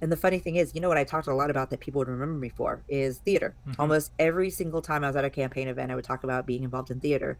[0.00, 2.00] And the funny thing is, you know what I talked a lot about that people
[2.00, 3.54] would remember me for is theater.
[3.66, 3.76] Mhm.
[3.78, 6.62] Almost every single time I was at a campaign event, I would talk about being
[6.64, 7.38] involved in theater,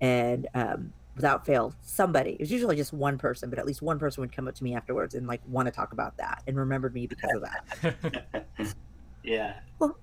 [0.00, 3.98] and um, without fail, somebody it was usually just one person, but at least one
[3.98, 6.56] person would come up to me afterwards and like want to talk about that and
[6.56, 8.74] remembered me because of that.
[9.24, 9.54] yeah.
[9.78, 9.96] Well,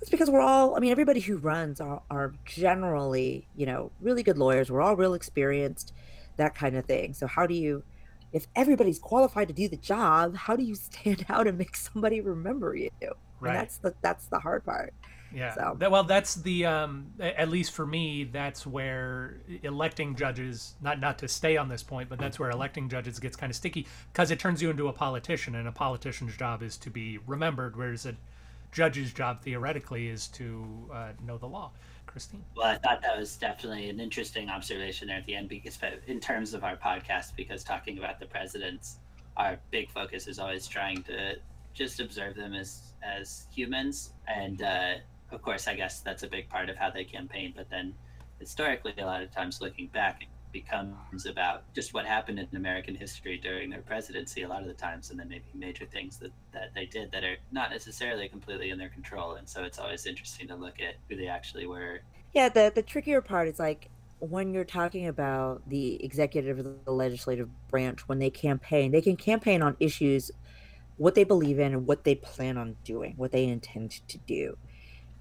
[0.00, 4.22] it's because we're all, I mean, everybody who runs are, are generally, you know, really
[4.22, 4.70] good lawyers.
[4.70, 5.92] We're all real experienced,
[6.36, 7.14] that kind of thing.
[7.14, 7.82] So, how do you,
[8.32, 12.20] if everybody's qualified to do the job, how do you stand out and make somebody
[12.20, 12.90] remember you?
[13.40, 13.50] right.
[13.50, 14.94] And that's the that's the hard part.
[15.34, 15.54] Yeah.
[15.54, 20.98] So- That- well, that's the um, at least for me, that's where electing judges not
[21.00, 23.86] not to stay on this point, but that's where electing judges gets kind of sticky
[24.12, 27.76] because it turns you into a politician, and a politician's job is to be remembered,
[27.76, 28.16] whereas a
[28.72, 31.70] judge's job theoretically is to uh, know the law.
[32.06, 32.44] Christine.
[32.56, 36.18] Well, I thought that was definitely an interesting observation there at the end, because in
[36.18, 38.96] terms of our podcast, because talking about the presidents,
[39.36, 41.36] our big focus is always trying to
[41.72, 44.94] just observe them as as humans, and uh,
[45.32, 47.52] of course, I guess that's a big part of how they campaign.
[47.56, 47.94] But then,
[48.38, 52.94] historically, a lot of times looking back, it becomes about just what happened in American
[52.94, 54.42] history during their presidency.
[54.42, 57.24] A lot of the times, and then maybe major things that that they did that
[57.24, 59.34] are not necessarily completely in their control.
[59.34, 62.00] And so, it's always interesting to look at who they actually were
[62.32, 63.90] Yeah, the the trickier part is like
[64.20, 69.16] when you're talking about the executive or the legislative branch when they campaign, they can
[69.16, 70.30] campaign on issues
[70.98, 74.56] what they believe in and what they plan on doing, what they intend to do.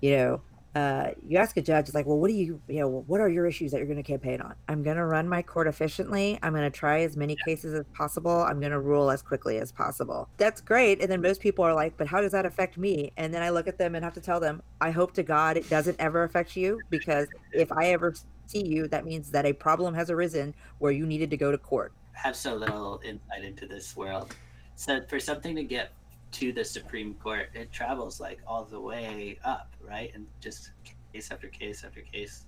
[0.02, 0.42] You know,
[0.76, 3.28] uh, you ask a judge, it's like, well, what do you, you know, what are
[3.28, 4.54] your issues that you're going to campaign on?
[4.68, 6.38] I'm going to run my court efficiently.
[6.44, 8.44] I'm going to try as many cases as possible.
[8.44, 10.30] I'm going to rule as quickly as possible.
[10.38, 11.02] That's great.
[11.02, 13.12] And then most people are like, but how does that affect me?
[13.18, 15.58] And then I look at them and have to tell them, I hope to God
[15.58, 18.14] it doesn't ever affect you because if I ever
[18.46, 21.58] see you, that means that a problem has arisen where you needed to go to
[21.58, 21.94] court.
[22.14, 24.36] have so little insight into this world.
[24.76, 25.92] So for something to get
[26.32, 30.12] to the Supreme Court, it travels like all the way up, right?
[30.14, 30.72] And just
[31.14, 32.46] case after case after case.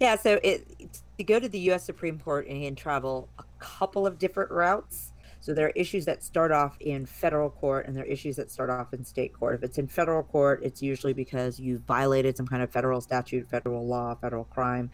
[0.00, 1.84] Yeah, so it to go to the U.S.
[1.84, 5.12] Supreme Court and travel a couple of different routes.
[5.40, 8.50] So there are issues that start off in federal court, and there are issues that
[8.50, 9.54] start off in state court.
[9.54, 13.48] If it's in federal court, it's usually because you violated some kind of federal statute,
[13.48, 14.90] federal law, federal crime,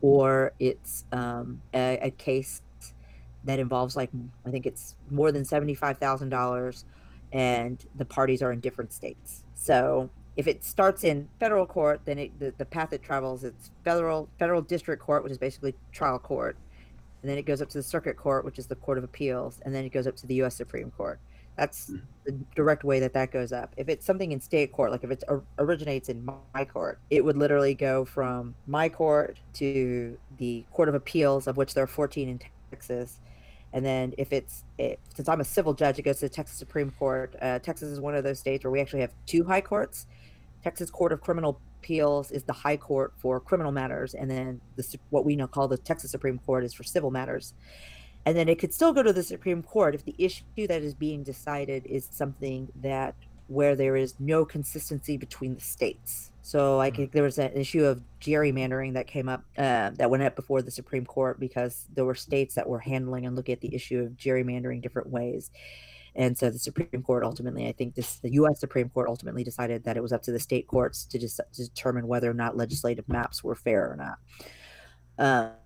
[0.00, 2.60] or it's um, a, a case
[3.44, 4.10] that involves like
[4.44, 6.84] I think it's more than seventy five thousand dollars,
[7.34, 9.42] and the parties are in different states.
[9.56, 13.70] So if it starts in federal court, then it, the, the path it travels it's
[13.84, 16.56] federal federal district court, which is basically trial court,
[17.22, 19.60] and then it goes up to the circuit court, which is the court of appeals,
[19.64, 20.54] and then it goes up to the U.S.
[20.54, 21.18] Supreme Court.
[21.56, 22.02] That's Mhm.
[22.24, 23.72] the direct way that that goes up.
[23.76, 25.22] If it's something in state court, like if it
[25.58, 30.94] originates in my court, it would literally go from my court to the court of
[30.96, 33.20] appeals, of which there are 14 in Texas.
[33.74, 36.56] And then if it's it, since I'm a civil judge, it goes to the Texas
[36.56, 37.34] Supreme Court.
[37.42, 40.06] Uh, Texas is one of those states where we actually have two high courts.
[40.62, 44.98] Texas Court of Criminal Appeals is the high court for criminal matters, and then the
[45.10, 47.52] what we now call the Texas Supreme Court is for civil matters.
[48.24, 50.94] And then it could still go to the Supreme Court if the issue that is
[50.94, 53.14] being decided is something that
[53.48, 56.30] where there is no consistency between the states.
[56.46, 60.22] So I think there was an issue of gerrymandering that came up uh, that went
[60.22, 63.62] up before the Supreme Court because there were states that were handling and looking at
[63.62, 65.50] the issue of gerrymandering different ways.
[66.14, 68.60] And so the Supreme Court ultimately, I think this the U.S.
[68.60, 71.64] Supreme Court ultimately decided that it was up to the state courts to just to
[71.64, 74.18] determine whether or not legislative maps were fair or not.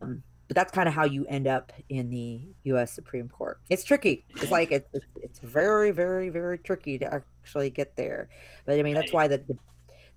[0.00, 2.92] Um, but that's kind of how you end up in the U.S.
[2.92, 3.58] Supreme Court.
[3.68, 4.26] It's tricky.
[4.40, 8.28] It's like it's it's, it's very very very tricky to actually get there.
[8.64, 9.58] But I mean that's why the, the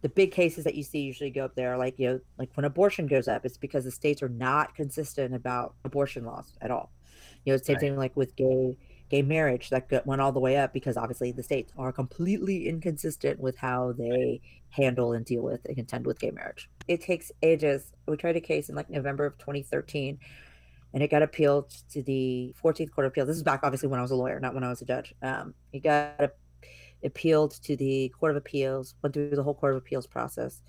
[0.02, 2.66] the big cases that you see usually go up there, like you know, like when
[2.66, 6.92] abortion goes up, it's because the states are not consistent about abortion laws at all.
[7.46, 7.82] You know, same right.
[7.82, 8.78] thing like with gay
[9.10, 13.38] gay marriage that went all the way up because obviously the states are completely inconsistent
[13.40, 16.70] with how they handle and deal with and contend with gay marriage.
[16.88, 17.92] It takes ages.
[18.08, 20.18] We tried a case in like November of 2013
[20.94, 23.28] and it got appealed to the 14th Court of Appeals.
[23.28, 25.14] This is back obviously when I was a lawyer, not when I was a judge.
[25.22, 26.32] Um, it got
[27.04, 30.62] appealed to the Court of Appeals, went through the whole Court of Appeals process.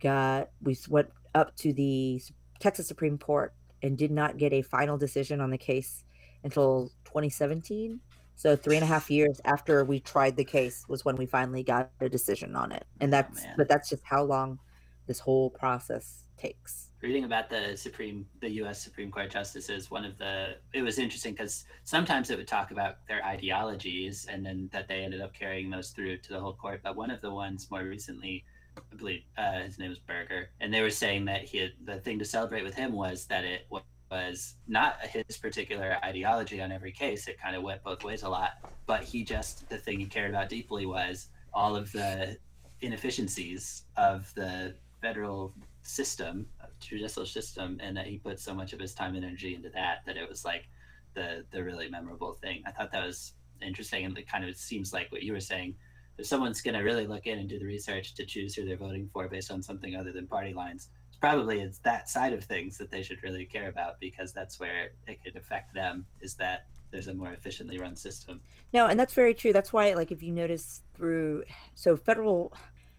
[0.00, 2.20] Got we went up to the
[2.58, 6.04] Texas Supreme Court and did not get a final decision on the case
[6.44, 8.00] until 2017.
[8.34, 11.62] So three and a half years after we tried the case was when we finally
[11.62, 12.84] got a decision on it.
[13.00, 14.58] And oh, that's oh, but that's just how long
[15.06, 16.90] this whole process takes.
[17.02, 18.80] Reading about the Supreme, the U.S.
[18.80, 22.98] Supreme Court justices, one of the it was interesting because sometimes it would talk about
[23.08, 26.80] their ideologies and then that they ended up carrying those through to the whole court.
[26.84, 28.44] But one of the ones more recently,
[28.76, 31.96] I believe uh, his name was Burger, and they were saying that he had, the
[31.96, 33.66] thing to celebrate with him was that it
[34.12, 37.26] was not his particular ideology on every case.
[37.26, 38.52] It kind of went both ways a lot.
[38.86, 42.36] But he just, the thing he cared about deeply was all of the
[42.80, 46.46] inefficiencies of the federal system,
[46.88, 50.02] judicial system, and that he put so much of his time and energy into that
[50.06, 50.68] that it was like
[51.14, 52.62] the the really memorable thing.
[52.66, 55.74] I thought that was interesting, and it kind of seems like what you were saying.
[56.18, 58.76] If someone's going to really look in and do the research to choose who they're
[58.76, 62.44] voting for based on something other than party lines, it's probably it's that side of
[62.44, 66.34] things that they should really care about because that's where it could affect them is
[66.34, 68.40] that there's a more efficiently run system
[68.72, 72.52] no and that's very true that's why like if you notice through so federal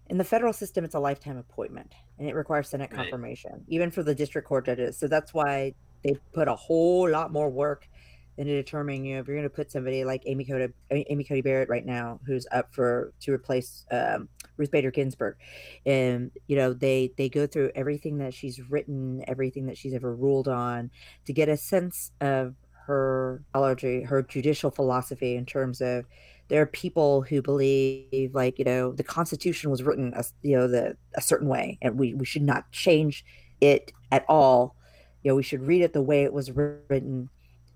[0.08, 3.62] in the federal system it's a lifetime appointment and it requires senate confirmation right.
[3.68, 5.72] even for the district court judges so that's why
[6.02, 7.88] they put a whole lot more work
[8.36, 11.40] into determining you know if you're going to put somebody like amy Coney amy Coney
[11.40, 15.36] barrett right now who's up for to replace um, Ruth Bader Ginsburg,
[15.84, 20.14] and you know they they go through everything that she's written, everything that she's ever
[20.14, 20.90] ruled on,
[21.26, 22.54] to get a sense of
[22.86, 26.04] her allergy, her judicial philosophy in terms of
[26.48, 30.68] there are people who believe like you know the Constitution was written a, you know
[30.68, 33.24] the a certain way, and we we should not change
[33.60, 34.76] it at all.
[35.22, 37.30] You know we should read it the way it was written,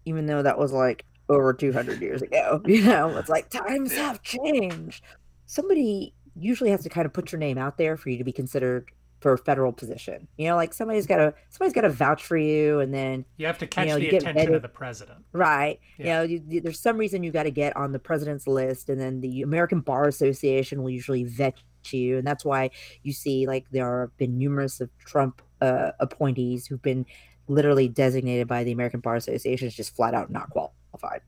[0.04, 2.62] even though that was like over 200 years ago.
[2.66, 5.02] You know, it's like times have changed.
[5.46, 8.32] Somebody usually has to kind of put your name out there for you to be
[8.32, 8.90] considered
[9.20, 10.28] for a federal position.
[10.36, 13.46] You know, like somebody's got to somebody's got to vouch for you, and then you
[13.46, 15.80] have to catch you know, the attention of the president, right?
[15.98, 16.22] Yeah.
[16.22, 19.00] You know, you, there's some reason you got to get on the president's list, and
[19.00, 21.56] then the American Bar Association will usually vet
[21.90, 22.70] you, and that's why
[23.02, 27.06] you see like there have been numerous of Trump uh, appointees who've been
[27.48, 31.22] literally designated by the American Bar Association as just flat out not qualified.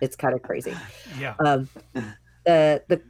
[0.00, 0.74] It's kind of crazy.
[1.18, 1.34] Yeah.
[1.38, 1.68] Um,
[2.44, 3.00] the the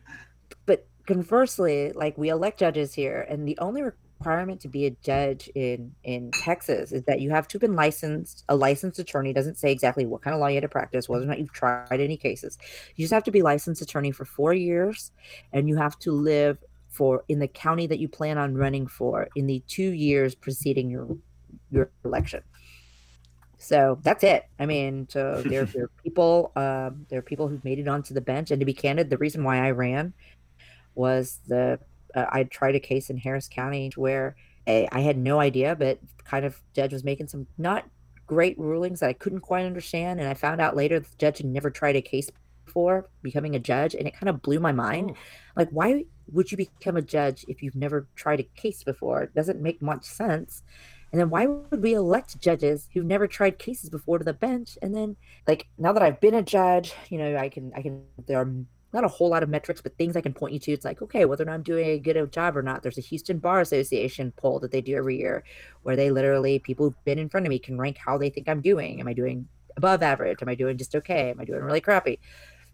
[0.66, 3.82] but conversely, like we elect judges here, and the only
[4.20, 7.74] requirement to be a judge in in Texas is that you have to have been
[7.74, 8.44] licensed.
[8.48, 11.24] A licensed attorney doesn't say exactly what kind of law you had to practice, whether
[11.24, 12.58] or not you've tried any cases.
[12.96, 15.10] You just have to be licensed attorney for four years,
[15.52, 19.28] and you have to live for in the county that you plan on running for
[19.36, 21.16] in the two years preceding your
[21.70, 22.42] your election.
[23.56, 24.46] So that's it.
[24.58, 28.14] I mean, so there, there are people, um, there are people who've made it onto
[28.14, 28.50] the bench.
[28.50, 30.14] And to be candid, the reason why I ran
[30.94, 31.78] was the
[32.14, 35.98] uh, I tried a case in Harris County where a, I had no idea, but
[36.24, 37.84] kind of judge was making some not
[38.26, 41.46] great rulings that I couldn't quite understand, and I found out later the judge had
[41.46, 42.30] never tried a case
[42.64, 45.12] before becoming a judge, and it kind of blew my mind.
[45.12, 45.16] Oh.
[45.56, 49.22] Like, why would you become a judge if you've never tried a case before?
[49.22, 50.62] It doesn't make much sense.
[51.12, 54.78] And then why would we elect judges who've never tried cases before to the bench?
[54.80, 55.16] And then
[55.48, 58.52] like now that I've been a judge, you know, I can I can there are
[58.92, 60.72] not a whole lot of metrics, but things I can point you to.
[60.72, 62.82] It's like, okay, whether or not I'm doing a good job or not.
[62.82, 65.44] There's a Houston Bar Association poll that they do every year
[65.82, 68.48] where they literally, people who've been in front of me can rank how they think
[68.48, 69.00] I'm doing.
[69.00, 70.42] Am I doing above average?
[70.42, 71.30] Am I doing just okay?
[71.30, 72.18] Am I doing really crappy?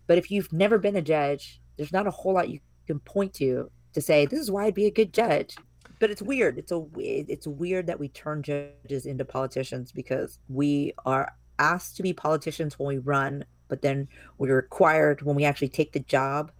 [0.07, 3.35] But if you've never been a judge, there's not a whole lot you can point
[3.35, 5.57] to to say, this is why I'd be a good judge.
[5.98, 6.59] But it's weird.
[6.59, 12.02] It's a it's weird that we turn judges into politicians because we are asked to
[12.02, 16.50] be politicians when we run but then we're required when we actually take the job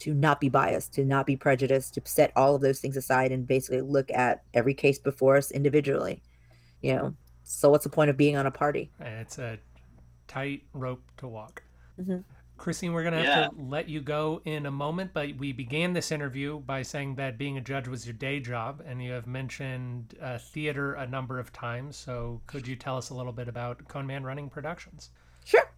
[0.00, 3.32] to not be biased, to not be prejudiced, to set all of those things aside
[3.32, 6.22] and basically look at every case before us individually.
[6.82, 7.14] You know,
[7.44, 8.90] so what's the point of being on a party?
[9.00, 9.58] It's a
[10.26, 11.62] tight rope to walk.
[12.00, 12.18] Mm-hmm.
[12.56, 13.48] Christine, we're going to have yeah.
[13.48, 17.36] to let you go in a moment, but we began this interview by saying that
[17.36, 21.38] being a judge was your day job, and you have mentioned uh, theater a number
[21.38, 21.96] of times.
[21.96, 25.10] So, could you tell us a little bit about Cone Man Running Productions?
[25.44, 25.68] Sure.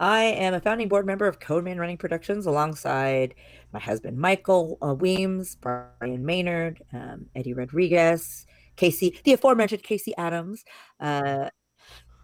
[0.00, 3.34] I am a founding board member of Cone Man Running Productions alongside
[3.70, 8.46] my husband Michael uh, Weems, Brian Maynard, um, Eddie Rodriguez,
[8.76, 10.64] Casey, the aforementioned Casey Adams,
[11.00, 11.50] uh,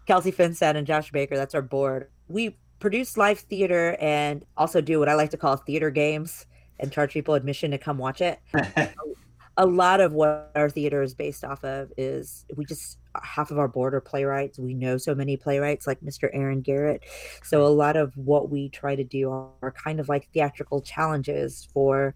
[0.07, 1.35] Kelsey Finstead, and Josh Baker.
[1.35, 2.09] That's our board.
[2.27, 6.47] We produce live theater and also do what I like to call theater games
[6.79, 8.39] and charge people admission to come watch it.
[9.57, 13.59] a lot of what our theater is based off of is we just half of
[13.59, 14.59] our board are playwrights.
[14.59, 16.29] We know so many playwrights like Mr.
[16.33, 17.03] Aaron Garrett.
[17.43, 21.67] So a lot of what we try to do are kind of like theatrical challenges
[21.73, 22.15] for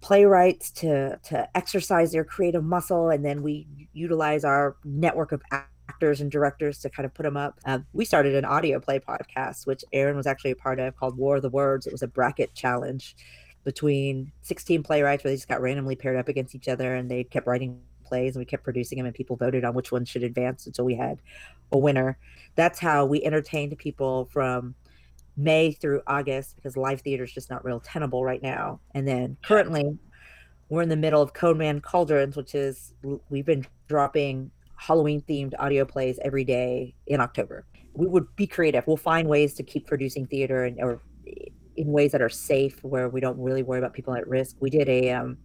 [0.00, 5.42] playwrights to to exercise their creative muscle and then we utilize our network of
[5.90, 7.58] actors and directors to kind of put them up.
[7.66, 11.16] Uh, we started an audio play podcast, which Aaron was actually a part of, called
[11.16, 11.86] War of the Words.
[11.86, 13.16] It was a bracket challenge
[13.64, 17.24] between 16 playwrights where they just got randomly paired up against each other and they
[17.24, 17.80] kept writing
[18.10, 20.84] plays and we kept producing them and people voted on which one should advance until
[20.84, 21.18] we had
[21.72, 22.18] a winner.
[22.56, 24.74] That's how we entertained people from
[25.36, 28.80] May through August because live theater is just not real tenable right now.
[28.94, 29.98] And then currently
[30.68, 32.92] we're in the middle of Cone Man Cauldrons, which is
[33.30, 37.64] we've been dropping Halloween themed audio plays every day in October.
[37.94, 38.86] We would be creative.
[38.86, 41.00] We'll find ways to keep producing theater and or
[41.76, 44.56] in ways that are safe where we don't really worry about people at risk.
[44.60, 45.38] We did a um,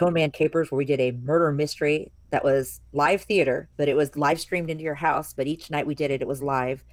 [0.00, 4.16] Man Capers where we did a murder mystery that was live theater, but it was
[4.16, 5.32] live streamed into your house.
[5.32, 6.84] But each night we did it, it was live.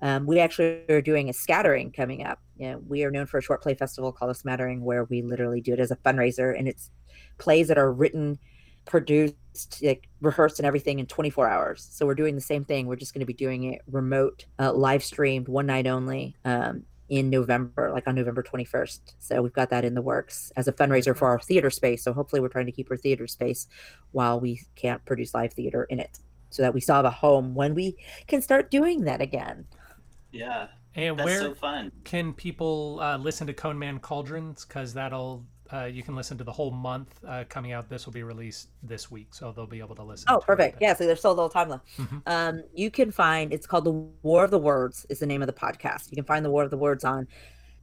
[0.00, 2.40] Um, we actually are doing a scattering coming up.
[2.56, 5.22] You know, we are known for a short play festival called a smattering where we
[5.22, 6.90] literally do it as a fundraiser and it's
[7.38, 8.38] plays that are written,
[8.84, 9.36] produced,
[9.82, 11.88] like rehearsed and everything in 24 hours.
[11.90, 12.86] So we're doing the same thing.
[12.86, 16.36] We're just going to be doing it remote, uh, live streamed, one night only.
[16.44, 19.14] Um, in November, like on November 21st.
[19.18, 22.02] So we've got that in the works as a fundraiser for our theater space.
[22.04, 23.66] So hopefully we're trying to keep our theater space
[24.12, 26.18] while we can't produce live theater in it
[26.50, 27.96] so that we still have a home when we
[28.26, 29.66] can start doing that again.
[30.32, 30.68] Yeah.
[30.94, 31.92] And That's where so fun.
[32.04, 34.64] can people uh, listen to Cone Man Cauldrons?
[34.64, 37.88] Because that'll uh, you can listen to the whole month uh, coming out.
[37.88, 40.26] This will be released this week, so they'll be able to listen.
[40.30, 40.78] Oh, to perfect.
[40.80, 41.84] Yeah, so there's still a little time left.
[41.98, 42.22] Mhm.
[42.26, 43.92] Um, you can find it's called the
[44.22, 46.10] War of the Words is the name of the podcast.
[46.10, 47.28] You can find the War of the Words on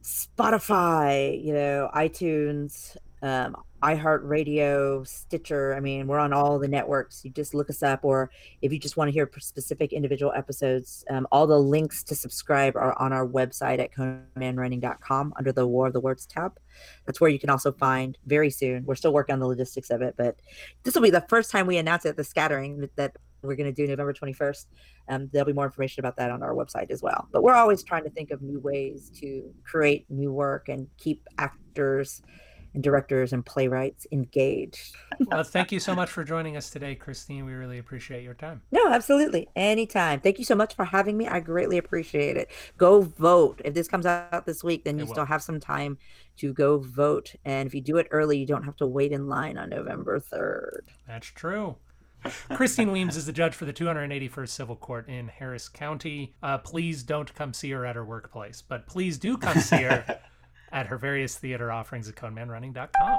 [0.02, 5.74] Spotify, you know, iTunes, um, iHeartRadio, Stitcher.
[5.74, 7.24] I mean, we're on all the networks.
[7.24, 8.30] You just look us up, or
[8.62, 12.76] if you just want to hear specific individual episodes, um, all the links to subscribe
[12.76, 16.58] are on our website at conemanrunning.com under the War of the Words tab.
[17.04, 18.84] That's where you can also find very soon.
[18.84, 20.36] We're still working on the logistics of it, but
[20.82, 23.72] this will be the first time we announce it at the scattering that we're going
[23.72, 24.66] to do November 21st.
[25.08, 27.28] Um, there'll be more information about that on our website as well.
[27.30, 31.26] But we're always trying to think of new ways to create new work and keep
[31.38, 32.22] actors
[32.76, 34.94] and directors and playwrights engaged.
[35.26, 37.44] well, thank you so much for joining us today, Christine.
[37.46, 38.60] We really appreciate your time.
[38.70, 39.48] No, absolutely.
[39.56, 40.20] Anytime.
[40.20, 41.26] Thank you so much for having me.
[41.26, 42.50] I greatly appreciate it.
[42.76, 43.62] Go vote.
[43.64, 45.14] If this comes out this week, then It you will.
[45.14, 45.96] still have some time
[46.36, 47.34] to go vote.
[47.46, 50.20] And if you do it early, you don't have to wait in line on November
[50.20, 50.82] 3rd.
[51.08, 51.76] That's true.
[52.54, 56.34] Christine Weems is the judge for the 281st Civil Court in Harris County.
[56.42, 60.18] Uh, please don't come see her at her workplace, but please do come see her
[60.72, 63.18] at her various theater offerings at conemanrunning.com.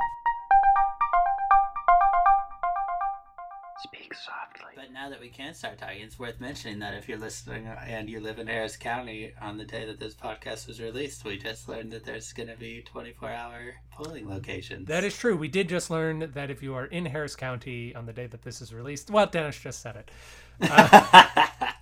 [3.79, 4.71] Speak softly.
[4.75, 8.09] But now that we can start talking, it's worth mentioning that if you're listening and
[8.09, 11.69] you live in Harris County on the day that this podcast was released, we just
[11.69, 14.87] learned that there's going to be 24 hour polling locations.
[14.87, 15.37] That is true.
[15.37, 18.41] We did just learn that if you are in Harris County on the day that
[18.41, 20.11] this is released, well, Dennis just said it.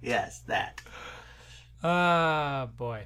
[0.00, 0.80] yes, that.
[1.82, 3.04] Ah, boy.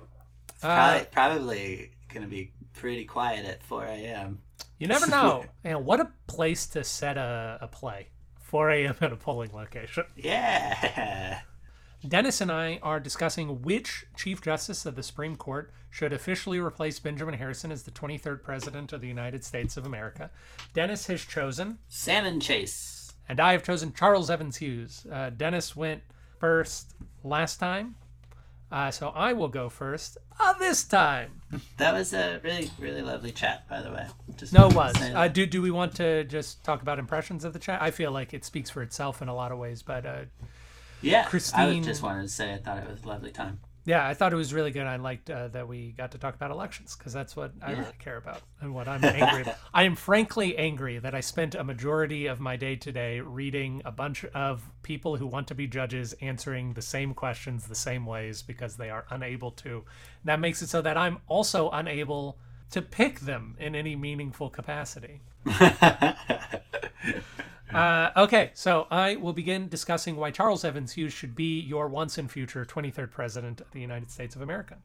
[0.62, 4.40] Uh, probably, probably going to be pretty quiet at 4 a.m.
[4.78, 5.44] You never know.
[5.64, 8.08] and what a place to set a, a play.
[8.40, 8.96] 4 a.m.
[9.00, 10.04] at a polling location.
[10.16, 11.40] Yeah.
[12.08, 16.98] Dennis and I are discussing which Chief Justice of the Supreme Court should officially replace
[16.98, 20.30] Benjamin Harrison as the 23rd President of the United States of America.
[20.72, 23.12] Dennis has chosen, Salmon Chase.
[23.28, 25.06] and I have chosen Charles Evans Hughes.
[25.12, 26.02] Uh, Dennis went
[26.38, 27.96] first last time,
[28.70, 31.40] uh, so I will go first uh, this time.
[31.78, 34.06] That was a really, really lovely chat, by the way.
[34.36, 34.94] Just No, it was.
[35.00, 37.82] Uh, do, do we want to just talk about impressions of the chat?
[37.82, 40.20] I feel like it speaks for itself in a lot of ways, but uh,
[41.02, 43.58] yeah, I Christine- was just wanted to say I thought it was a lovely time.
[43.84, 44.86] Yeah, I thought it was really good.
[44.86, 47.92] I liked uh, that we got to talk about elections because that's what I really
[47.98, 49.56] care about and what I'm angry about.
[49.74, 53.90] I am frankly angry that I spent a majority of my day today reading a
[53.90, 58.42] bunch of people who want to be judges answering the same questions the same ways
[58.42, 59.84] because they are unable to.
[60.24, 62.38] That makes it so that I'm also unable
[62.72, 65.22] to pick them in any meaningful capacity.
[67.74, 72.18] Uh, okay, so I will begin discussing why Charles Evans Hughes should be your once
[72.18, 74.76] and future 23rd President of the United States of America.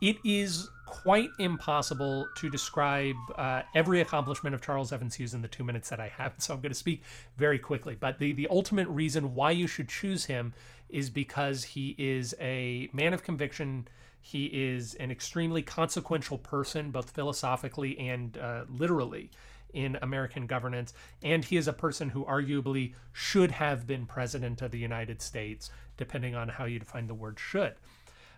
[0.00, 5.48] It is quite impossible to describe uh, every accomplishment of Charles Evans Hughes in the
[5.48, 7.02] two minutes that I have, so I'm going to speak
[7.36, 7.96] very quickly.
[7.98, 10.52] But the, the ultimate reason why you should choose him
[10.88, 13.86] is because he is a man of conviction.
[14.20, 19.30] He is an extremely consequential person, both philosophically and uh, literally
[19.74, 24.70] in American governance, and he is a person who arguably should have been president of
[24.70, 27.74] the United States, depending on how you define the word should.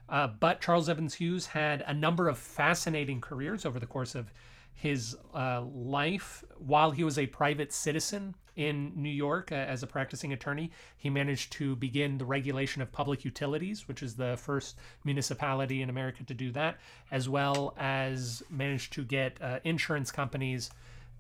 [0.09, 4.33] Uh, but Charles Evans Hughes had a number of fascinating careers over the course of
[4.77, 6.45] his uh, life.
[6.59, 11.11] While he was a private citizen in New York uh, as a practicing attorney, he
[11.11, 16.25] managed to begin the regulation of public utilities, which is the first municipality in America
[16.25, 16.79] to do that,
[17.11, 20.71] as well as managed to get uh, insurance companies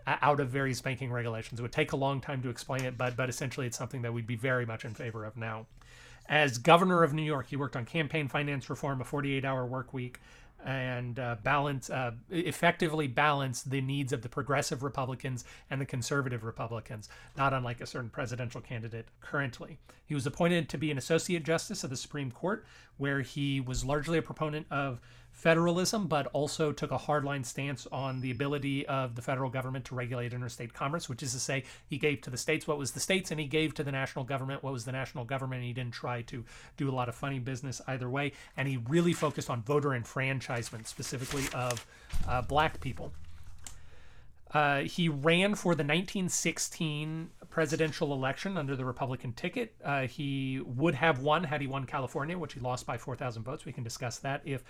[0.07, 1.59] out of various banking regulations.
[1.59, 4.13] It would take a long time to explain it, but but essentially it's something that
[4.13, 5.67] we'd be very much in favor of now.
[6.29, 10.19] As governor of New York, he worked on campaign finance reform, a 48-hour work week,
[10.65, 16.43] and uh, balance uh, effectively balance the needs of the progressive Republicans and the conservative
[16.43, 19.79] Republicans, not unlike a certain presidential candidate currently.
[20.05, 23.85] He was appointed to be an associate justice of the Supreme Court, where he was
[23.85, 25.01] largely a proponent of
[25.37, 29.95] federalism, but also took a hardline stance on the ability of the federal government to
[29.95, 33.01] regulate interstate commerce, which is to say, he gave to the states what was the
[33.01, 35.63] states, and he gave to the national government what was the national government.
[35.63, 36.43] He didn't try to
[36.79, 40.89] do a lot of funny business either way, and he really focused on voter enfranchisement,
[40.89, 41.87] specifically of
[42.27, 43.13] uh, black people.
[44.53, 49.75] Uh, he ran for the 1916 presidential election under the Republican ticket.
[49.85, 53.65] Uh, he would have won had he won California, which he lost by 4,000 votes.
[53.65, 54.63] We can discuss that if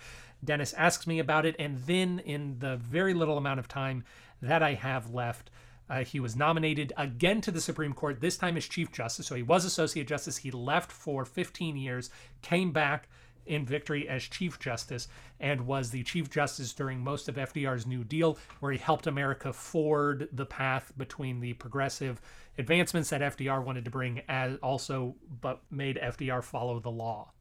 [0.43, 1.55] Dennis asks me about it.
[1.59, 4.03] And then, in the very little amount of time
[4.41, 5.51] that I have left,
[5.89, 9.27] uh, he was nominated again to the Supreme Court, this time as Chief Justice.
[9.27, 10.37] So he was Associate Justice.
[10.37, 12.09] He left for 15 years,
[12.41, 13.07] came back
[13.47, 15.07] in victory as Chief Justice
[15.39, 19.53] and was the Chief Justice during most of FDR's New Deal, where he helped America
[19.53, 22.21] ford the path between the progressive
[22.57, 27.31] advancements that FDR wanted to bring, as also but made FDR follow the law.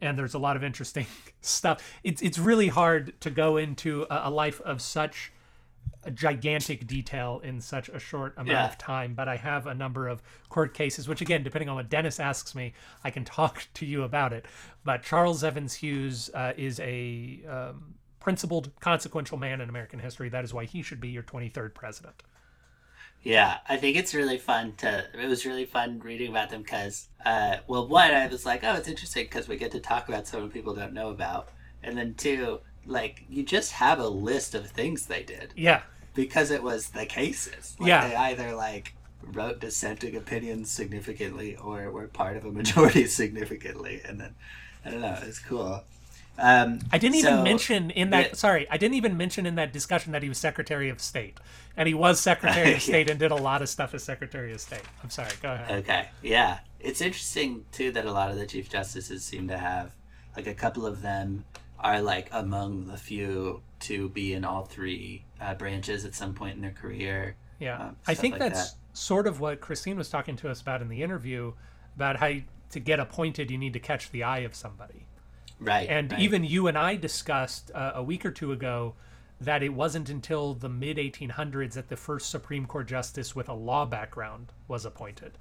[0.00, 1.06] And there's a lot of interesting
[1.40, 1.82] stuff.
[2.04, 5.32] It's it's really hard to go into a, a life of such
[6.04, 8.66] a gigantic detail in such a short amount Yeah.
[8.66, 11.90] of time, but I have a number of court cases, which again, depending on what
[11.90, 12.72] Dennis asks me,
[13.04, 14.46] I can talk to you about it.
[14.84, 20.28] But Charles Evans Hughes uh, is a um, principled, consequential man in American history.
[20.28, 22.22] That is why he should be your 23rd president.
[23.22, 25.04] Yeah, I think it's really fun to.
[25.12, 28.74] It was really fun reading about them because, uh, well, one, I was like, oh,
[28.74, 31.48] it's interesting because we get to talk about someone people don't know about,
[31.82, 35.82] and then two, like you just have a list of things they did Yeah,
[36.14, 37.76] because it was the cases.
[37.78, 38.08] Like, Yeah.
[38.08, 44.20] they either like wrote dissenting opinions significantly or were part of a majority significantly, and
[44.20, 44.34] then
[44.84, 45.82] I don't know, it's cool.
[46.40, 48.36] Um, I didn't even mention in that.
[48.36, 51.36] Sorry, I didn't even mention in that discussion that he was Secretary of State,
[51.76, 52.80] and he was Secretary of.
[52.82, 54.82] State and did a lot of stuff as Secretary of State.
[55.02, 55.32] I'm sorry.
[55.42, 55.80] Go ahead.
[55.80, 56.60] Okay, yeah.
[56.78, 59.90] It's interesting too that a lot of the chief justices seem to have
[60.36, 61.44] like a couple of them
[61.80, 66.56] are like among the few to be in all three uh, branches at some point
[66.56, 67.36] in their career.
[67.60, 68.78] Yeah, um, I think like that's that.
[68.92, 71.52] sort of what Christine was talking to us about in the interview
[71.96, 75.06] about how you, to get appointed, you need to catch the eye of somebody.
[75.60, 75.88] Right.
[75.88, 76.20] And right.
[76.20, 78.94] even you and I discussed uh, a week or two ago
[79.40, 83.54] that it wasn't until the mid 1800s that the first Supreme Court justice with a
[83.54, 85.38] law background was appointed.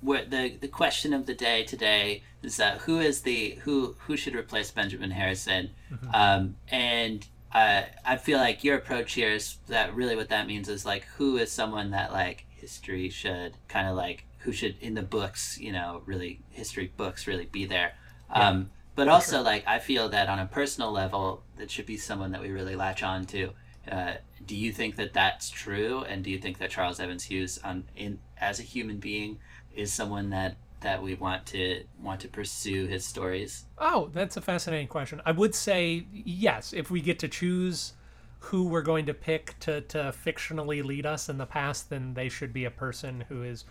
[0.00, 4.16] Where the the question of the day today is that who is the who who
[4.16, 6.14] should replace Benjamin Harrison, Mm-hmm.
[6.14, 10.68] um, and uh, I feel like your approach here is that really what that means
[10.68, 14.94] is like who is someone that like history should kind of like who should in
[14.94, 17.92] the books you know really history books really be there,
[18.30, 22.30] um, but also like I feel that on a personal level that should be someone
[22.32, 23.50] that we really latch on to.
[23.90, 24.14] Uh,
[24.46, 27.84] do you think that that's true, and do you think that Charles Evans Hughes, on
[27.96, 29.38] in as a human being,
[29.74, 33.66] is someone that that we want to want to pursue his stories.
[33.78, 35.20] Oh, that's a fascinating question.
[35.26, 37.92] I would say yes, if we get to choose
[38.40, 42.28] who we're going to pick to, to fictionally lead us in the past, then they
[42.28, 43.64] should be a person who is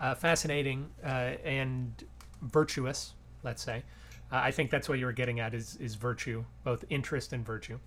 [0.00, 2.04] uh, fascinating uh, and
[2.42, 3.84] virtuous, let's say.
[4.30, 7.46] Uh, I think that's what you were getting at is, is virtue, both interest and
[7.46, 7.78] virtue.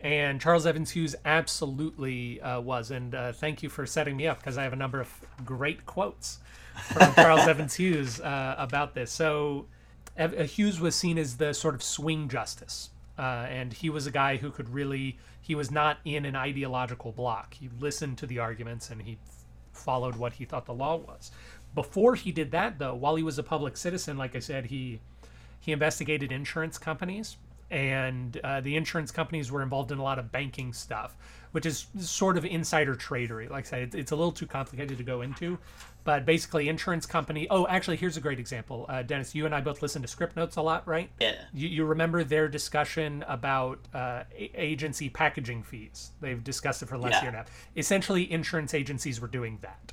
[0.00, 2.90] And Charles Evans Hughes absolutely uh, was.
[2.90, 5.08] And uh, thank you for setting me up because I have a number of
[5.44, 6.38] great quotes
[6.92, 9.10] from Charles Evans Hughes uh, about this.
[9.10, 9.66] So
[10.16, 12.90] Ev- uh, Hughes was seen as the sort of swing justice.
[13.18, 17.12] Uh, and he was a guy who could really, he was not in an ideological
[17.12, 17.54] block.
[17.54, 19.16] He listened to the arguments and he
[19.72, 21.30] followed what he thought the law was.
[21.74, 25.00] Before he did that, though, while he was a public citizen, like I said, he
[25.60, 27.36] he investigated insurance companies,
[27.70, 31.16] and uh, the insurance companies were involved in a lot of banking stuff,
[31.52, 33.50] which is sort of insider tradery.
[33.50, 35.58] Like I said, it's, a little too complicated to go into,
[36.04, 37.48] but basically, insurance company.
[37.50, 38.86] Oh, actually, here's a great example.
[38.88, 41.10] Uh, Dennis, you and I both listen to Script Notes a lot, right?
[41.20, 41.34] Yeah.
[41.52, 46.12] You, you remember their discussion about uh, a- agency packaging fees?
[46.20, 47.20] They've discussed it for the last Yeah.
[47.22, 47.68] year and a half.
[47.76, 49.92] Essentially, insurance agencies were doing that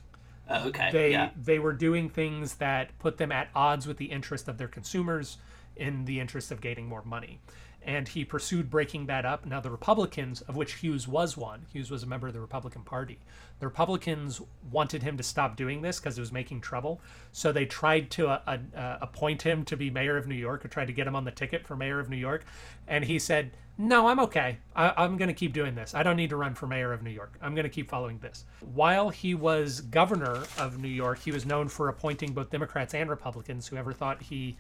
[0.50, 0.90] Oh, okay.
[0.92, 1.30] they yeah.
[1.42, 5.38] they were doing things that put them at odds with the interest of their consumers
[5.76, 7.40] in the interest of gaining more money
[7.86, 9.46] and he pursued breaking that up.
[9.46, 12.84] Now the republicans of which hughes was one hughes was a member of the republican
[12.84, 13.20] party
[13.60, 17.00] the republicans wanted him to stop doing this because it was making trouble.
[17.32, 20.66] So they tried to uh, uh, uh, appoint him to be mayor of new york
[20.66, 22.46] or tried to get him on the ticket for mayor of new york.
[22.88, 24.58] And he said no i'm okay.
[24.76, 25.96] I- i'm going to keep doing this.
[25.96, 27.38] I don't need to run for mayor of new york.
[27.42, 28.46] I'm going to keep following this.
[28.74, 33.10] While he was governor of new york he was known for appointing both democrats and
[33.10, 34.58] republicans whoever thought he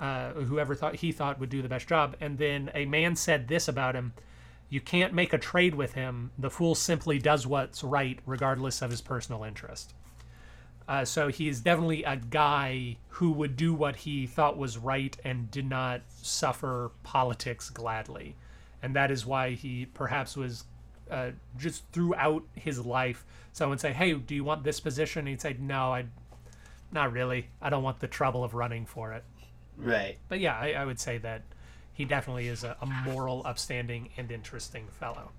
[0.00, 2.16] uh, whoever thought he thought would do the best job.
[2.20, 4.12] And then a man said this about him:
[4.68, 6.30] "You can't make a trade with him.
[6.38, 9.94] The fool simply does what's right, regardless of his personal interest."
[10.88, 15.18] Uh, so he is definitely a guy who would do what he thought was right
[15.22, 18.34] and did not suffer politics gladly,
[18.82, 20.64] and that is why he perhaps was
[21.10, 23.26] uh, just throughout his life.
[23.52, 26.06] Someone say, "Hey, do you want this position?" And he'd say, "No, I,
[26.90, 27.48] not really.
[27.60, 29.24] I don't want the trouble of running for it."
[29.78, 30.18] Right.
[30.28, 31.42] But yeah, I, I would say that
[31.92, 35.30] he definitely is a, a moral, upstanding, and interesting fellow.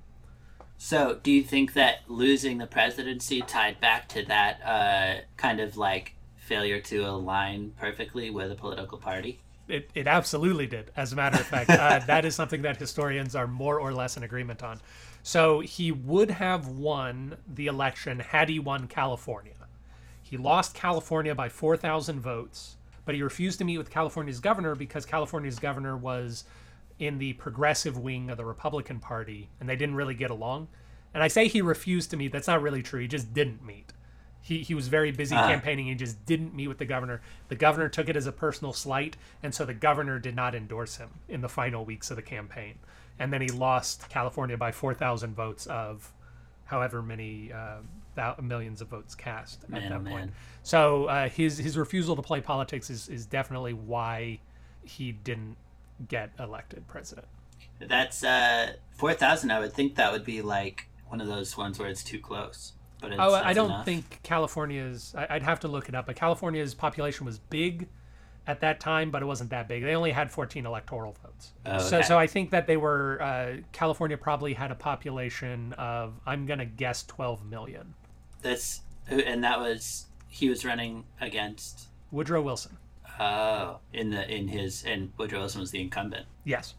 [0.77, 5.75] So, do you think that losing the presidency tied back to that uh, kind of
[5.75, 9.39] like failure to align perfectly with a political party?
[9.67, 10.91] It, it absolutely did.
[10.97, 14.17] As a matter of fact, uh, that is something that historians are more or less
[14.17, 14.79] in agreement on.
[15.21, 19.53] So he would have won the election had he won California.
[20.23, 22.77] He lost California by 4,000 votes,
[23.09, 26.43] but he refused to meet with California's governor because California's governor was
[26.99, 30.67] in the progressive wing of the Republican Party, and they didn't really get along.
[31.11, 32.31] And I say he refused to meet.
[32.31, 32.99] That's not really true.
[32.99, 33.93] He just didn't meet.
[34.43, 35.87] He, he was very busy campaigning.
[35.87, 37.23] He just didn't meet with the governor.
[37.47, 40.97] The governor took it as a personal slight, and so the governor did not endorse
[40.97, 42.75] him in the final weeks of the campaign.
[43.17, 46.13] And then he lost California by 4,000 votes of
[46.65, 47.77] however many uh,
[48.41, 50.13] millions of votes cast at that oh, man.
[50.13, 50.31] point.
[50.63, 54.39] So uh, his his refusal to play politics is, is definitely why
[54.83, 55.55] he didn't
[56.07, 57.27] get elected president.
[57.79, 59.51] That's uh, 4,000.
[59.51, 62.73] I would think that would be like one of those ones where it's too close.
[63.01, 63.85] But it's, Oh, I don't enough.
[63.85, 65.13] think California's.
[65.17, 66.05] I- I'd have to look it up.
[66.05, 67.87] But California's population was big
[68.47, 69.83] at that time, but it wasn't that big.
[69.83, 71.53] They only had 14 electoral votes.
[71.65, 73.21] Oh, So, so I think that they were.
[73.21, 76.19] Uh, California probably had a population of.
[76.25, 77.93] I'm gonna guess 12 million.
[78.41, 81.87] This, and that was he was running against.
[82.11, 82.77] Woodrow Wilson.
[83.19, 86.25] Oh, in the in his and Woodrow Wilson was the incumbent.
[86.45, 86.75] Yes.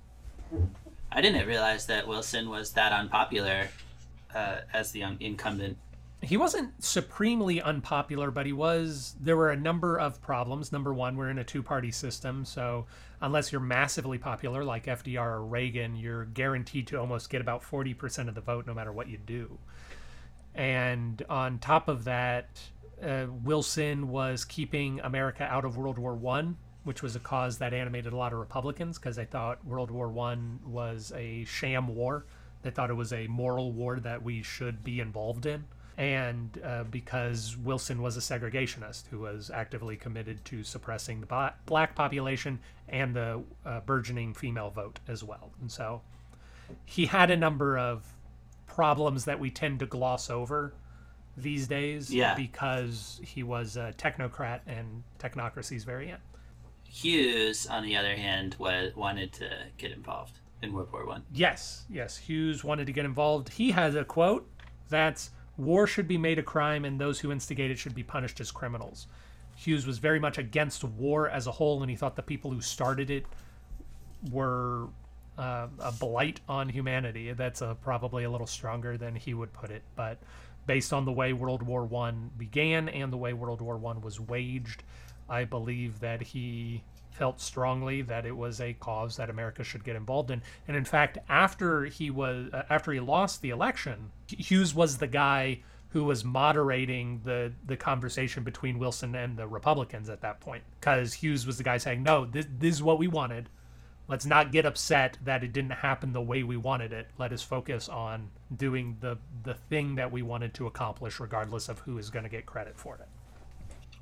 [1.12, 3.68] I didn't realize that Wilson was that unpopular
[4.34, 5.76] uh, as the un- incumbent.
[6.22, 9.16] he wasn't supremely unpopular, but he was.
[9.20, 10.72] There were a number of problems.
[10.72, 12.44] Number one, we're in a two party system.
[12.44, 12.86] So,
[13.20, 18.28] unless you're massively popular like FDR or Reagan, you're guaranteed to almost get about 40%
[18.28, 19.58] of the vote no matter what you do.
[20.54, 22.60] And on top of that,
[23.02, 27.72] uh, Wilson was keeping America out of World War One, which was a cause that
[27.72, 32.26] animated a lot of Republicans because they thought World War One was a sham war.
[32.62, 35.64] They thought it was a moral war that we should be involved in,
[35.96, 41.94] and uh, because Wilson was a segregationist who was actively committed to suppressing the black
[41.94, 45.52] population and the uh, burgeoning female vote as well.
[45.62, 46.02] And so
[46.84, 48.04] he had a number of
[48.74, 50.72] problems that we tend to gloss over
[51.36, 52.34] these days Yeah.
[52.34, 56.20] because he was a technocrat and technocracy's variant.
[56.84, 61.24] Hughes, on the other hand, was wanted to get involved in World War One.
[61.32, 63.48] Yes, yes, Hughes wanted to get involved.
[63.50, 64.48] He has a quote
[64.88, 68.40] that's war should be made a crime and those who instigate it should be punished
[68.40, 69.06] as criminals.
[69.56, 72.60] Hughes was very much against war as a whole and he thought the people who
[72.60, 73.26] started it
[74.30, 74.88] were
[75.40, 77.32] uh, a blight on humanity.
[77.32, 80.18] That's a, probably a little stronger than he would put it, but
[80.66, 84.20] based on the way World War One began and the way World War One was
[84.20, 84.82] waged,
[85.28, 89.96] I believe that he felt strongly that it was a cause that America should get
[89.96, 90.42] involved in.
[90.68, 95.06] And in fact, after he was uh, after he lost the election, Hughes was the
[95.06, 100.64] guy who was moderating the the conversation between Wilson and the Republicans at that point
[100.78, 103.48] because Hughes was the guy saying, "No, this, this is what we wanted."
[104.10, 107.08] Let's not get upset that it didn't happen the way we wanted it.
[107.16, 111.78] Let us focus on doing the the thing that we wanted to accomplish, regardless of
[111.78, 113.08] who is going to get credit for it.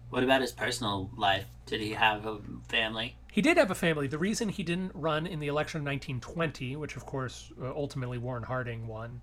[0.09, 1.47] What about his personal life?
[1.67, 2.39] Did he have a
[2.69, 3.17] family?
[3.31, 4.09] He did have a family.
[4.09, 8.17] The reason he didn't run in the election of 1920, which of course uh, ultimately
[8.17, 9.23] Warren Harding won,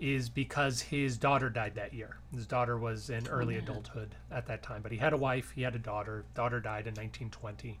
[0.00, 2.16] is because his daughter died that year.
[2.34, 5.60] His daughter was in early adulthood at that time, but he had a wife, he
[5.60, 6.24] had a daughter.
[6.34, 7.78] Daughter died in 1920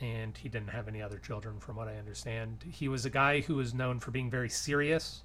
[0.00, 2.64] and he didn't have any other children from what I understand.
[2.70, 5.22] He was a guy who was known for being very serious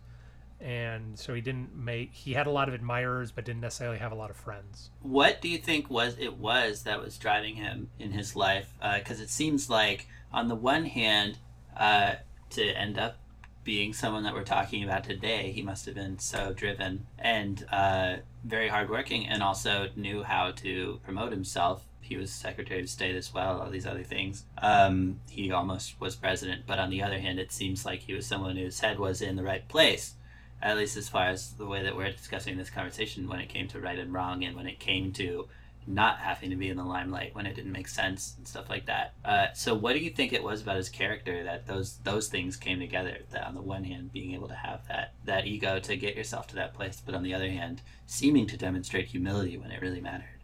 [0.63, 4.11] and so he didn't make he had a lot of admirers but didn't necessarily have
[4.11, 4.91] a lot of friends.
[5.01, 8.74] What do you think was it was that was driving him in his life?
[8.82, 11.38] Because it seems like on the one hand,
[11.78, 12.15] uh,
[12.51, 13.17] to end up
[13.63, 18.17] being someone that we're talking about today, he must have been so driven and uh,
[18.43, 23.33] very hardworking, and also knew how to promote himself he was Secretary of State as
[23.33, 24.45] well, all these other things.
[24.57, 28.27] Um, he almost was president, but on the other hand, it seems like he was
[28.27, 30.13] someone whose head was in the right place,
[30.61, 33.67] at least as far as the way that we're discussing this conversation when it came
[33.69, 35.47] to right and wrong and when it came to
[35.88, 38.86] not having to be in the limelight when it didn't make sense and stuff like
[38.86, 39.13] that.
[39.23, 42.57] Uh, so, what do you think it was about his character that those those things
[42.57, 43.19] came together?
[43.31, 46.47] That on the one hand, being able to have that that ego to get yourself
[46.47, 50.01] to that place, but on the other hand, seeming to demonstrate humility when it really
[50.01, 50.39] mattered.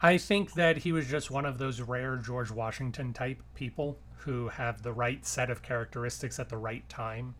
[0.00, 4.48] I think that he was just one of those rare George Washington type people who
[4.48, 7.34] have the right set of characteristics at the right time.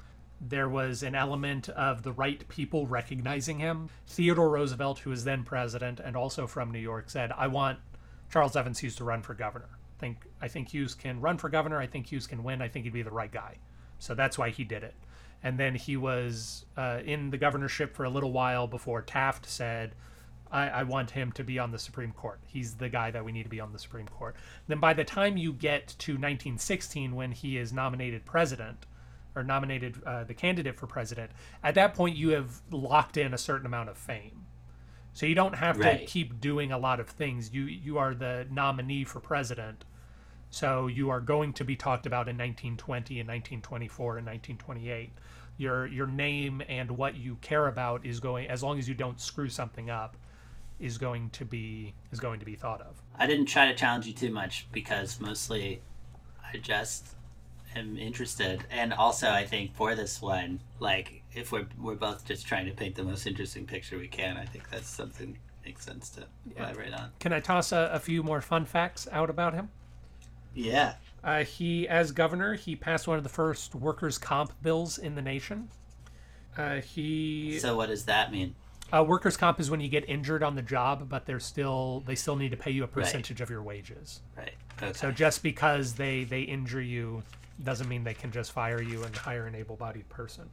[0.45, 3.89] There was an element of the right people recognizing him.
[4.07, 7.79] Theodore Roosevelt, who was then president and also from New York, said, "I want
[8.31, 9.69] Charles Evans Hughes to run for governor.
[9.71, 11.79] I think I think Hughes can run for governor.
[11.79, 12.61] I think Hughes can win.
[12.61, 13.59] I think he'd be the right guy."
[13.99, 14.95] So that's why he did it.
[15.45, 19.95] And then he was uh, in the governorship for a little while before Taft said,
[20.53, 22.39] I, I, want him to be on the Supreme Court.
[22.47, 24.37] He's the guy that we need to be on the Supreme Court.
[24.69, 28.87] Then by the time you get to 1916, when he is nominated president,
[29.35, 31.31] or nominated uh, the candidate for president,
[31.63, 34.47] at that point you have locked in a certain amount of fame.
[35.13, 36.01] So you don't have right.
[36.01, 37.53] to keep doing a lot of things.
[37.53, 39.85] You you are the nominee for president.
[40.51, 45.13] So you are going to be talked about in 1920 and 1924 and 1928.
[45.59, 49.21] Your your name and what you care about is going as long as you don't
[49.21, 50.17] screw something up
[50.81, 53.03] is going to be is going to be thought of.
[53.17, 55.81] I didn't try to challenge you too much because mostly
[56.43, 57.15] I just
[57.77, 62.47] am interested, and also I think for this one, like if we're we're both just
[62.47, 66.11] trying to paint the most interesting picture we can, I think that's something makes sense
[66.11, 67.03] to elaborate yeah.
[67.03, 67.11] on.
[67.21, 69.71] Can I toss a, a, few more fun facts out about him?
[70.55, 70.95] Yeah.
[71.23, 75.23] Uh, he, as governor, he passed one of the first workers' comp bills in the
[75.23, 75.69] nation.
[76.57, 77.59] Uh, he.
[77.61, 78.55] So what does that mean?
[78.93, 82.15] Uh, workers' comp is when you get injured on the job, but they're still they
[82.15, 83.45] still need to pay you a percentage right.
[83.45, 84.21] of your wages.
[84.37, 84.53] Right.
[84.83, 84.93] Okay.
[84.93, 87.23] So just because they they injure you
[87.63, 90.49] doesn't mean they can just fire you and hire an able-bodied person.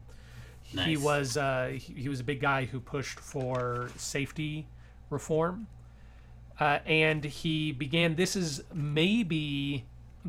[0.74, 0.86] Nice.
[0.86, 4.68] He was uh, he, he, was a big guy who pushed for safety
[5.10, 5.68] reform,
[6.60, 8.16] uh, and he began.
[8.16, 9.86] This is maybe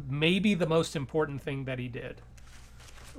[0.08, 2.22] maybe the most important thing that he did.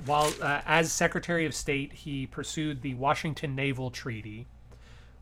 [0.06, 4.47] While uh, as Secretary of State, he pursued the Washington Naval Treaty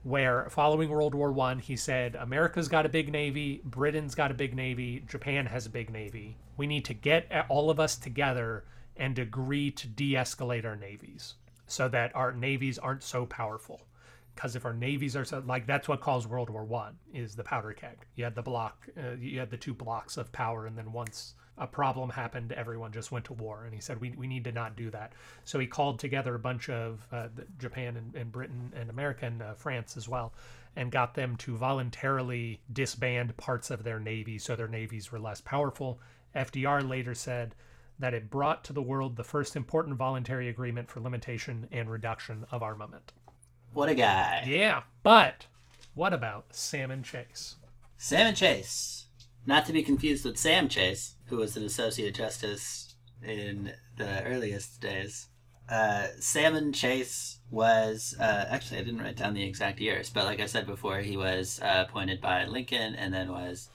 [0.03, 4.35] where following World War One, he said, America's got a big navy, Britain's got a
[4.35, 6.37] big navy, Japan has a big navy.
[6.57, 8.63] We need to get all of us together
[8.95, 11.35] and agree to de escalate our navies
[11.67, 13.81] so that our navies aren't so powerful.
[14.35, 17.43] Because if our navies are so, like, that's what caused World War One is the
[17.43, 18.05] powder keg.
[18.15, 21.33] You had the block, uh, you had the two blocks of power, and then once
[21.59, 23.63] a problem happened, everyone just went to war.
[23.65, 25.13] And he said, we, we need to not do that.
[25.43, 27.27] So he called together a bunch of uh,
[27.59, 30.33] Japan and, and, Britain and America and uh, France as well,
[30.75, 35.41] and got them to voluntarily disband parts of their navy so their navies were less
[35.41, 35.99] powerful.
[36.35, 37.55] FDR later said
[37.99, 42.45] that it brought to the world the first important voluntary agreement for limitation and reduction
[42.51, 43.11] of armament.
[43.73, 44.45] What a guy.
[44.47, 44.83] Yeah.
[45.03, 45.47] But
[45.93, 47.55] what about Salmon Chase?
[47.97, 49.07] Salmon Chase.
[49.45, 54.81] Not to be confused with Sam Chase who was an associate justice in the earliest
[54.81, 55.27] days.
[55.69, 60.39] Uh, Salmon Chase was uh, actually I didn't write down the exact years, but like
[60.39, 63.69] I said before, he was uh, appointed by Lincoln and then was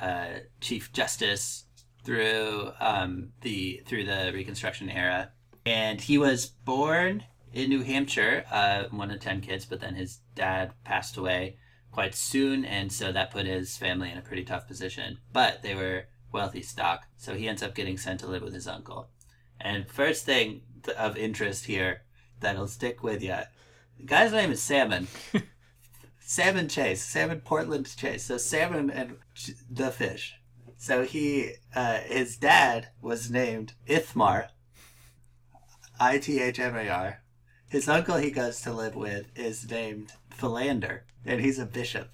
[0.00, 1.64] uh, Chief Justice
[2.04, 5.30] through um, the through the Reconstruction era,
[5.64, 10.20] and he was born in New Hampshire, uh, one of ten kids, but then his
[10.34, 11.56] dad passed away
[11.92, 15.18] quite soon, and so that put his family in a pretty tough position.
[15.32, 18.68] But they were wealthy stock, so he ends up getting sent to live with his
[18.68, 19.08] uncle.
[19.60, 20.62] And first thing
[20.96, 22.02] of interest here
[22.40, 23.36] that'll stick with you,
[23.98, 25.08] the guy's name is Salmon.
[26.20, 28.24] Salmon Chase, Salmon Portland Chase.
[28.24, 29.16] So Salmon and
[29.70, 30.34] the fish.
[30.76, 34.48] So he, uh, his dad was named Ithmar,
[35.98, 37.22] I T H M A R.
[37.68, 42.10] His uncle he goes to live with is named Philander, and he's a bishop.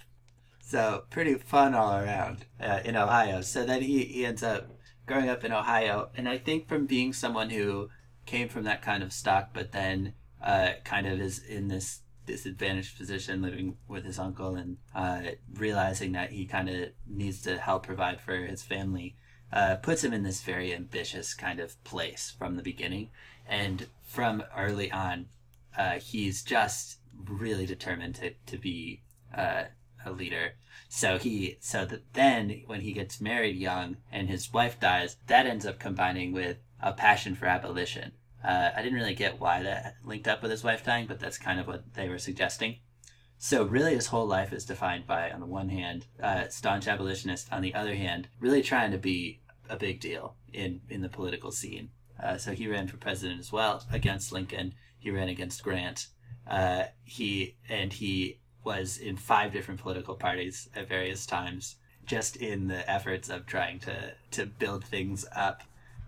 [0.67, 3.43] So pretty fun all around uh, in Ohio.
[3.43, 4.71] So then he, he ends up
[5.07, 7.91] growing up in Ohio, and I think from being someone who
[8.25, 12.97] came from that kind of stock, but then uh, kind of is in this disadvantaged
[12.97, 15.21] position living with his uncle and uh,
[15.53, 19.15] realizing that he kind of needs to help provide for his family
[19.53, 23.11] uh, puts him in this very ambitious kind of place from the beginning
[23.47, 25.27] and from early on
[25.77, 26.99] uh, he's just
[27.29, 29.03] really determined to, to be
[29.37, 29.65] uh,
[30.07, 30.53] a leader
[30.89, 35.47] so he so that then when he gets married young and his wife dies that
[35.47, 38.13] ends up combining with a passion for abolition
[38.45, 41.39] uh, I didn't really get why that linked up with his wife dying, but that's
[41.39, 42.77] kind of what they were suggesting.
[43.39, 47.51] So really, his whole life is defined by, on the one hand, uh, staunch abolitionist.
[47.51, 51.51] On the other hand, really trying to be a big deal in in the political
[51.51, 51.91] scene.
[52.23, 54.75] Uh, so he ran for president as well against Lincoln.
[54.99, 56.09] He ran against Grant.
[56.47, 62.69] Uh, he and he was in five different political parties at various times, just in
[62.69, 65.63] the efforts of trying to to build things up.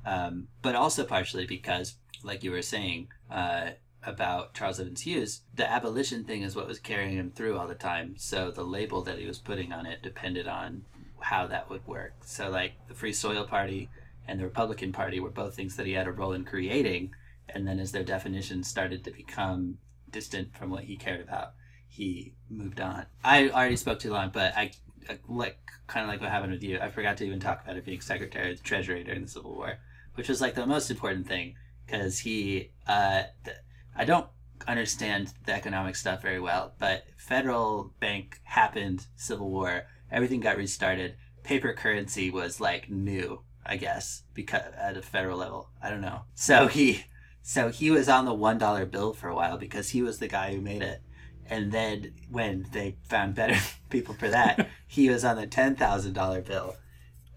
[0.04, 3.70] Um, but also partially because like you were saying uh,
[4.04, 7.74] about Charles Evans Hughes, the abolition thing is what was carrying him through all the
[7.74, 8.14] time.
[8.16, 10.84] So the label that he was putting on it depended on
[11.20, 12.14] how that would work.
[12.24, 13.88] So like the Free Soil Party
[14.28, 17.14] and the Republican Party were both things that he had a role in creating,
[17.48, 19.78] and then as their definitions started to become
[20.10, 21.52] distant from what he cared about,
[21.96, 23.06] he moved on.
[23.24, 24.72] I already spoke too long, but I,
[25.08, 26.78] I like kind of like what happened with you.
[26.78, 29.54] I forgot to even talk about it being Secretary of the Treasury during the Civil
[29.54, 29.78] War,
[30.14, 31.54] which was like the most important thing
[31.86, 33.56] because he uh, th-
[33.96, 34.26] I don't
[34.68, 41.16] understand the economic stuff very well, but federal bank happened, Civil War, everything got restarted.
[41.44, 45.70] Paper currency was like new, I guess, because at a federal level.
[45.82, 46.22] I don't know.
[46.34, 47.04] So he
[47.42, 50.28] so he was on the one dollar bill for a while because he was the
[50.28, 51.00] guy who made it.
[51.48, 53.56] And then when they found better
[53.90, 56.76] people for that, he was on the ten thousand dollar bill,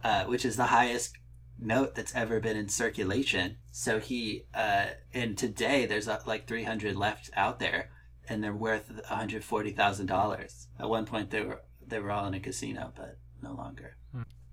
[0.03, 1.16] uh, which is the highest
[1.60, 3.57] note that's ever been in circulation.
[3.72, 7.89] So he, uh, and today there's uh, like 300 left out there,
[8.30, 10.68] and they're worth 140 thousand dollars.
[10.80, 13.95] At one point, they were they were all in a casino, but no longer.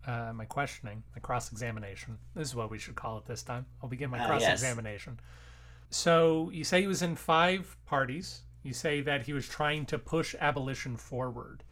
[0.06, 2.16] Uh, my questioning, my cross examination.
[2.36, 3.66] This is what we should call it this time.
[3.82, 4.52] I'll begin my Ah, cross yes.
[4.62, 5.18] examination.
[5.90, 8.42] So you say he was in five parties.
[8.66, 11.62] You say that he was trying to push abolition forward.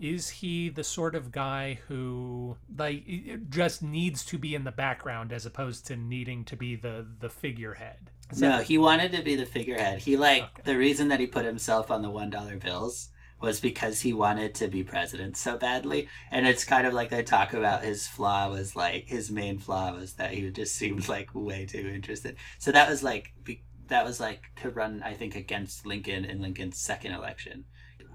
[0.00, 3.04] Is he the sort of guy who like
[3.50, 7.28] just needs to be in the background as opposed to needing to be the the
[7.28, 8.10] figurehead?
[8.30, 9.98] Is No, that- he wanted to be the figurehead.
[9.98, 10.62] He like Okay.
[10.64, 14.54] the reason that he put himself on the one dollar bills was because he wanted
[14.54, 16.08] to be president so badly.
[16.30, 19.92] And it's kind of like they talk about his flaw was like his main flaw
[19.92, 22.36] was that he just seemed like way too interested.
[22.58, 26.40] So that was like be- that was like to run I think against Lincoln in
[26.40, 27.64] Lincoln's second election.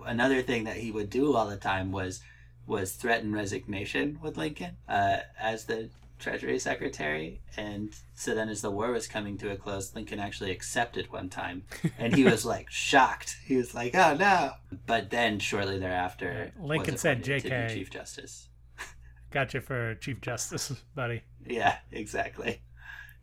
[0.06, 2.22] Another thing that he would do all the time was
[2.66, 5.90] was threaten resignation with Lincoln uh, as the
[6.20, 7.42] Treasury Secretary.
[7.56, 11.30] And so then, as the war was coming to a close, Lincoln actually accepted one
[11.30, 11.64] time.
[11.98, 13.38] And he was like shocked.
[13.46, 14.52] He was like, oh no.
[14.86, 18.50] But then, shortly thereafter, Lincoln said, appointed to be "JK." Chief Justice.
[19.32, 21.24] got you for Chief Justice, buddy.
[21.46, 22.62] Yeah, exactly.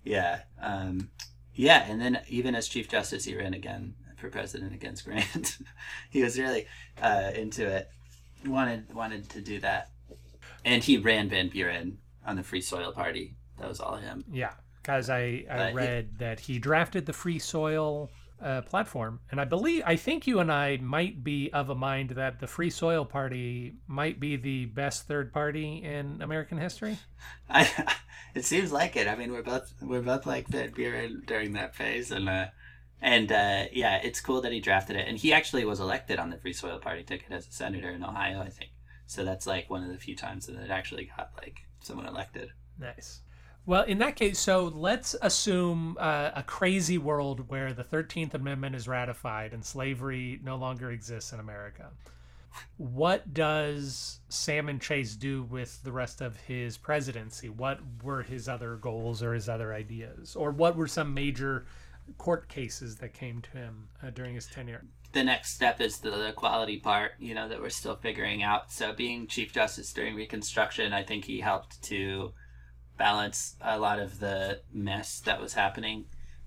[0.02, 0.40] Yeah.
[0.60, 1.10] Um,
[1.54, 1.84] yeah.
[1.90, 5.58] And then, even as Chief Justice, he ran again for president against Grant.
[6.10, 6.66] he was really
[7.02, 7.88] uh, into it.
[8.46, 9.90] Wanted wanted to do that.
[10.64, 13.36] And he ran Van Buren on the Free Soil Party.
[13.58, 14.24] That was all him.
[14.32, 14.52] Yeah,
[14.82, 18.10] because I, I Uh, he- read that he drafted the Free Soil
[18.44, 22.10] uh, platform, and I believe I think you and I might be of a mind
[22.10, 26.98] that the Free Soil Party might be the best third party in American history.
[27.48, 27.96] I,
[28.34, 29.08] it seems like it.
[29.08, 32.46] I mean, we're both we're both like Van Buren during that phase, and uh,
[33.00, 35.08] and uh, yeah, it's cool that he drafted it.
[35.08, 38.04] And he actually was elected on the Free Soil Party ticket as a senator in
[38.04, 38.70] Ohio, I think.
[39.06, 42.50] So that's like one of the few times that it actually got like someone elected.
[42.78, 43.20] Nice.
[43.66, 48.76] Well, in that case, so let's assume uh, a crazy world where the 13th Amendment
[48.76, 51.90] is ratified and slavery no longer exists in America.
[52.76, 57.48] What does Salmon Chase do with the rest of his presidency?
[57.48, 60.36] What were his other goals or his other ideas?
[60.36, 61.64] Or what were some major
[62.18, 64.84] court cases that came to him uh, during his tenure?
[65.14, 68.70] the next step is the, equality part, you know, that we're still figuring out.
[68.70, 72.32] So, being Chief Justice during Reconstruction, I think he helped to
[72.96, 76.06] balance a lot of the mess that was happening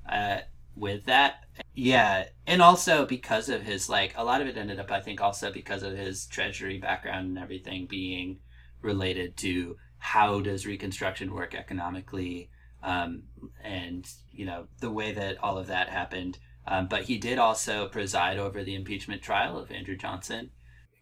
[0.10, 0.40] uh,
[0.76, 1.46] with that.
[1.74, 5.22] Yeah, and also because of his, like, a lot of it ended up, I think,
[5.22, 8.40] also because of his Treasury background and everything being
[8.82, 12.50] related to how does Reconstruction work economically,
[12.84, 13.24] um,
[13.64, 16.38] and you know the way that all of that happened.
[16.68, 20.52] Um, but he did also preside over the impeachment trial of Andrew Johnson.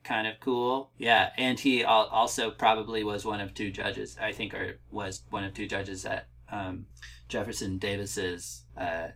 [0.06, 1.32] Kind of cool, yeah.
[1.36, 5.56] And he also probably was one of two judges, I think, or was one of
[5.56, 6.86] two judges at um,
[7.28, 9.08] Jefferson Davis's uh,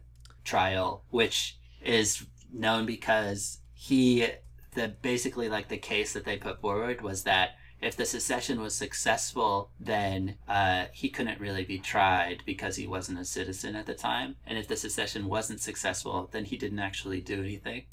[0.43, 4.27] trial, which is known because he
[4.73, 8.75] the basically like the case that they put forward was that if the secession was
[8.75, 13.93] successful, then uh, he couldn't really be tried because he wasn't a citizen at the
[13.93, 14.35] time.
[14.45, 17.83] And if the secession wasn't successful, then he didn't actually do anything.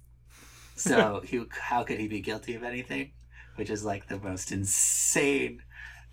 [0.76, 3.12] So he, how could he be guilty of anything?
[3.56, 5.62] Which is like the most insane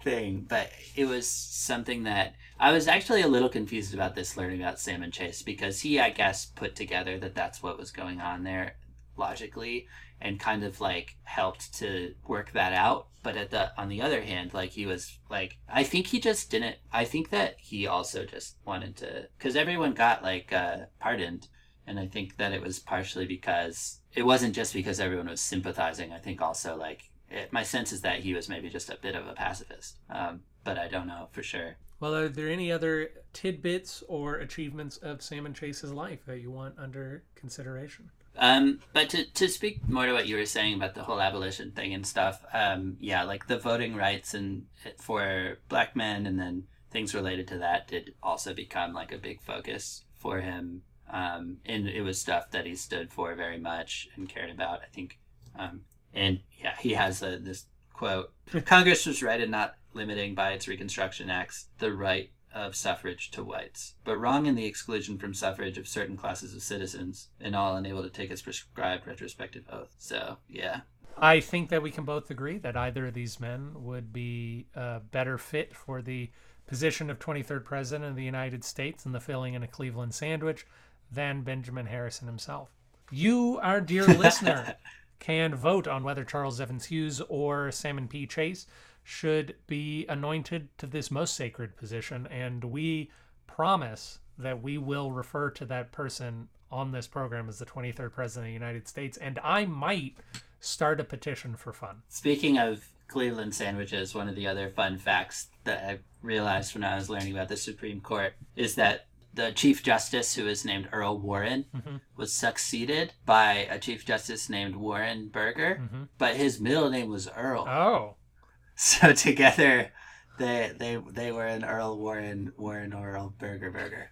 [0.01, 0.45] thing.
[0.47, 4.79] But it was something that I was actually a little confused about this learning about
[4.79, 8.77] Salmon Chase because he, I guess, put together that that's what was going on there
[9.17, 9.87] logically
[10.21, 14.21] and kind of like helped to work that out but at the on the other
[14.21, 18.25] hand like he was like i think he just didn't i think that he also
[18.25, 21.47] just wanted to because everyone got like uh pardoned
[21.87, 26.11] and i think that it was partially because it wasn't just because everyone was sympathizing
[26.11, 29.15] i think also like it, my sense is that he was maybe just a bit
[29.15, 33.11] of a pacifist um, but i don't know for sure Well, are there any other
[33.31, 38.09] tidbits or achievements of Salmon Chase's life that you want under consideration?
[38.37, 41.71] Um, but to, to speak more to what you were saying about the whole abolition
[41.71, 44.65] thing and stuff, um, yeah, like the voting rights and
[44.97, 49.39] for black men and then things related to that did also become like a big
[49.41, 50.81] focus for him.
[51.13, 54.87] Um, and it was stuff that he stood for very much and cared about, I
[54.87, 55.19] think.
[55.57, 58.33] Um, and yeah, he has a, this quote
[58.65, 63.43] Congress was right in not limiting by its Reconstruction Acts the right of suffrage to
[63.43, 67.75] whites, but wrong in the exclusion from suffrage of certain classes of citizens, and all
[67.75, 69.95] unable to take its prescribed retrospective oath.
[69.97, 70.81] So, yeah.
[71.17, 74.99] I think that we can both agree that either of these men would be a
[74.99, 76.31] better fit for the
[76.67, 80.65] position of 23rd President of the United States and the filling in a Cleveland sandwich
[81.13, 82.69] than Benjamin Harrison himself.
[83.11, 84.75] You, our dear listener,
[85.19, 88.27] can vote on whether Charles Evans Hughes or Salmon P.
[88.27, 88.67] Chase
[89.03, 93.11] should be anointed to this most sacred position, and we
[93.47, 98.47] promise that we will refer to that person on this program as the 23rd President
[98.47, 100.15] of the United States, and I might
[100.59, 102.01] start a petition for fun.
[102.09, 106.95] Speaking of Cleveland sandwiches, one of the other fun facts that I realized when I
[106.95, 111.19] was learning about the Supreme Court is that the Chief Justice, who is named Earl
[111.19, 112.01] Warren, Mhm.
[112.15, 116.09] was succeeded by a Chief Justice named Warren Burger, Mhm.
[116.17, 117.67] but his middle name was Earl.
[117.67, 118.15] Oh,
[118.75, 119.91] So together,
[120.39, 124.11] they they they were an Earl Warren Warren Earl Burger Burger.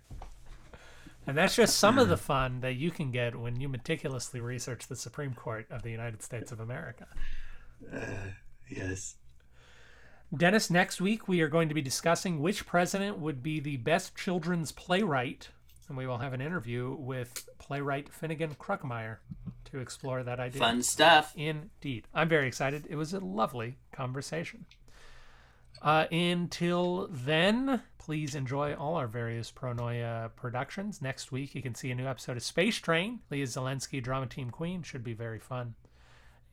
[1.27, 4.87] and that's just some of the fun that you can get when you meticulously research
[4.87, 7.07] the Supreme Court of the United States of America.
[8.69, 9.15] Yes.
[10.35, 14.15] Dennis, next week we are going to be discussing which president would be the best
[14.15, 15.49] children's playwright,
[15.89, 19.17] and we will have an interview with playwright Finegan Kruckemeyer
[19.65, 20.59] to explore that idea.
[20.59, 21.33] Fun stuff.
[21.35, 22.07] Indeed.
[22.13, 22.87] I'm very excited.
[22.89, 24.65] It was a lovely conversation.
[25.81, 31.01] Uh, until then, please enjoy all our various Pronoia productions.
[31.01, 33.19] Next week, you can see a new episode of Space Train.
[33.29, 34.81] Leah Zelensky, Drama Team Queen.
[34.83, 35.75] Should be very fun.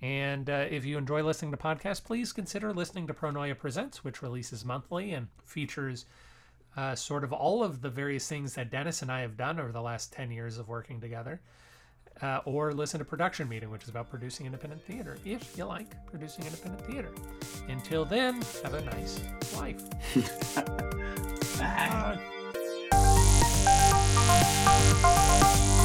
[0.00, 4.22] And uh, if you enjoy listening to podcasts, please consider listening to Pronoia Presents, which
[4.22, 6.06] releases monthly and features
[6.76, 9.72] uh, sort of all of the various things that Dennis and I have done over
[9.72, 11.40] the last 10 years of working together
[12.22, 16.06] uh, or listen to Production Meeting, which is about producing independent theater, if you like
[16.06, 17.10] producing independent theater.
[17.68, 19.20] Until then, have a nice
[19.56, 19.82] life.
[21.58, 22.18] Bye.
[25.02, 25.84] Bye.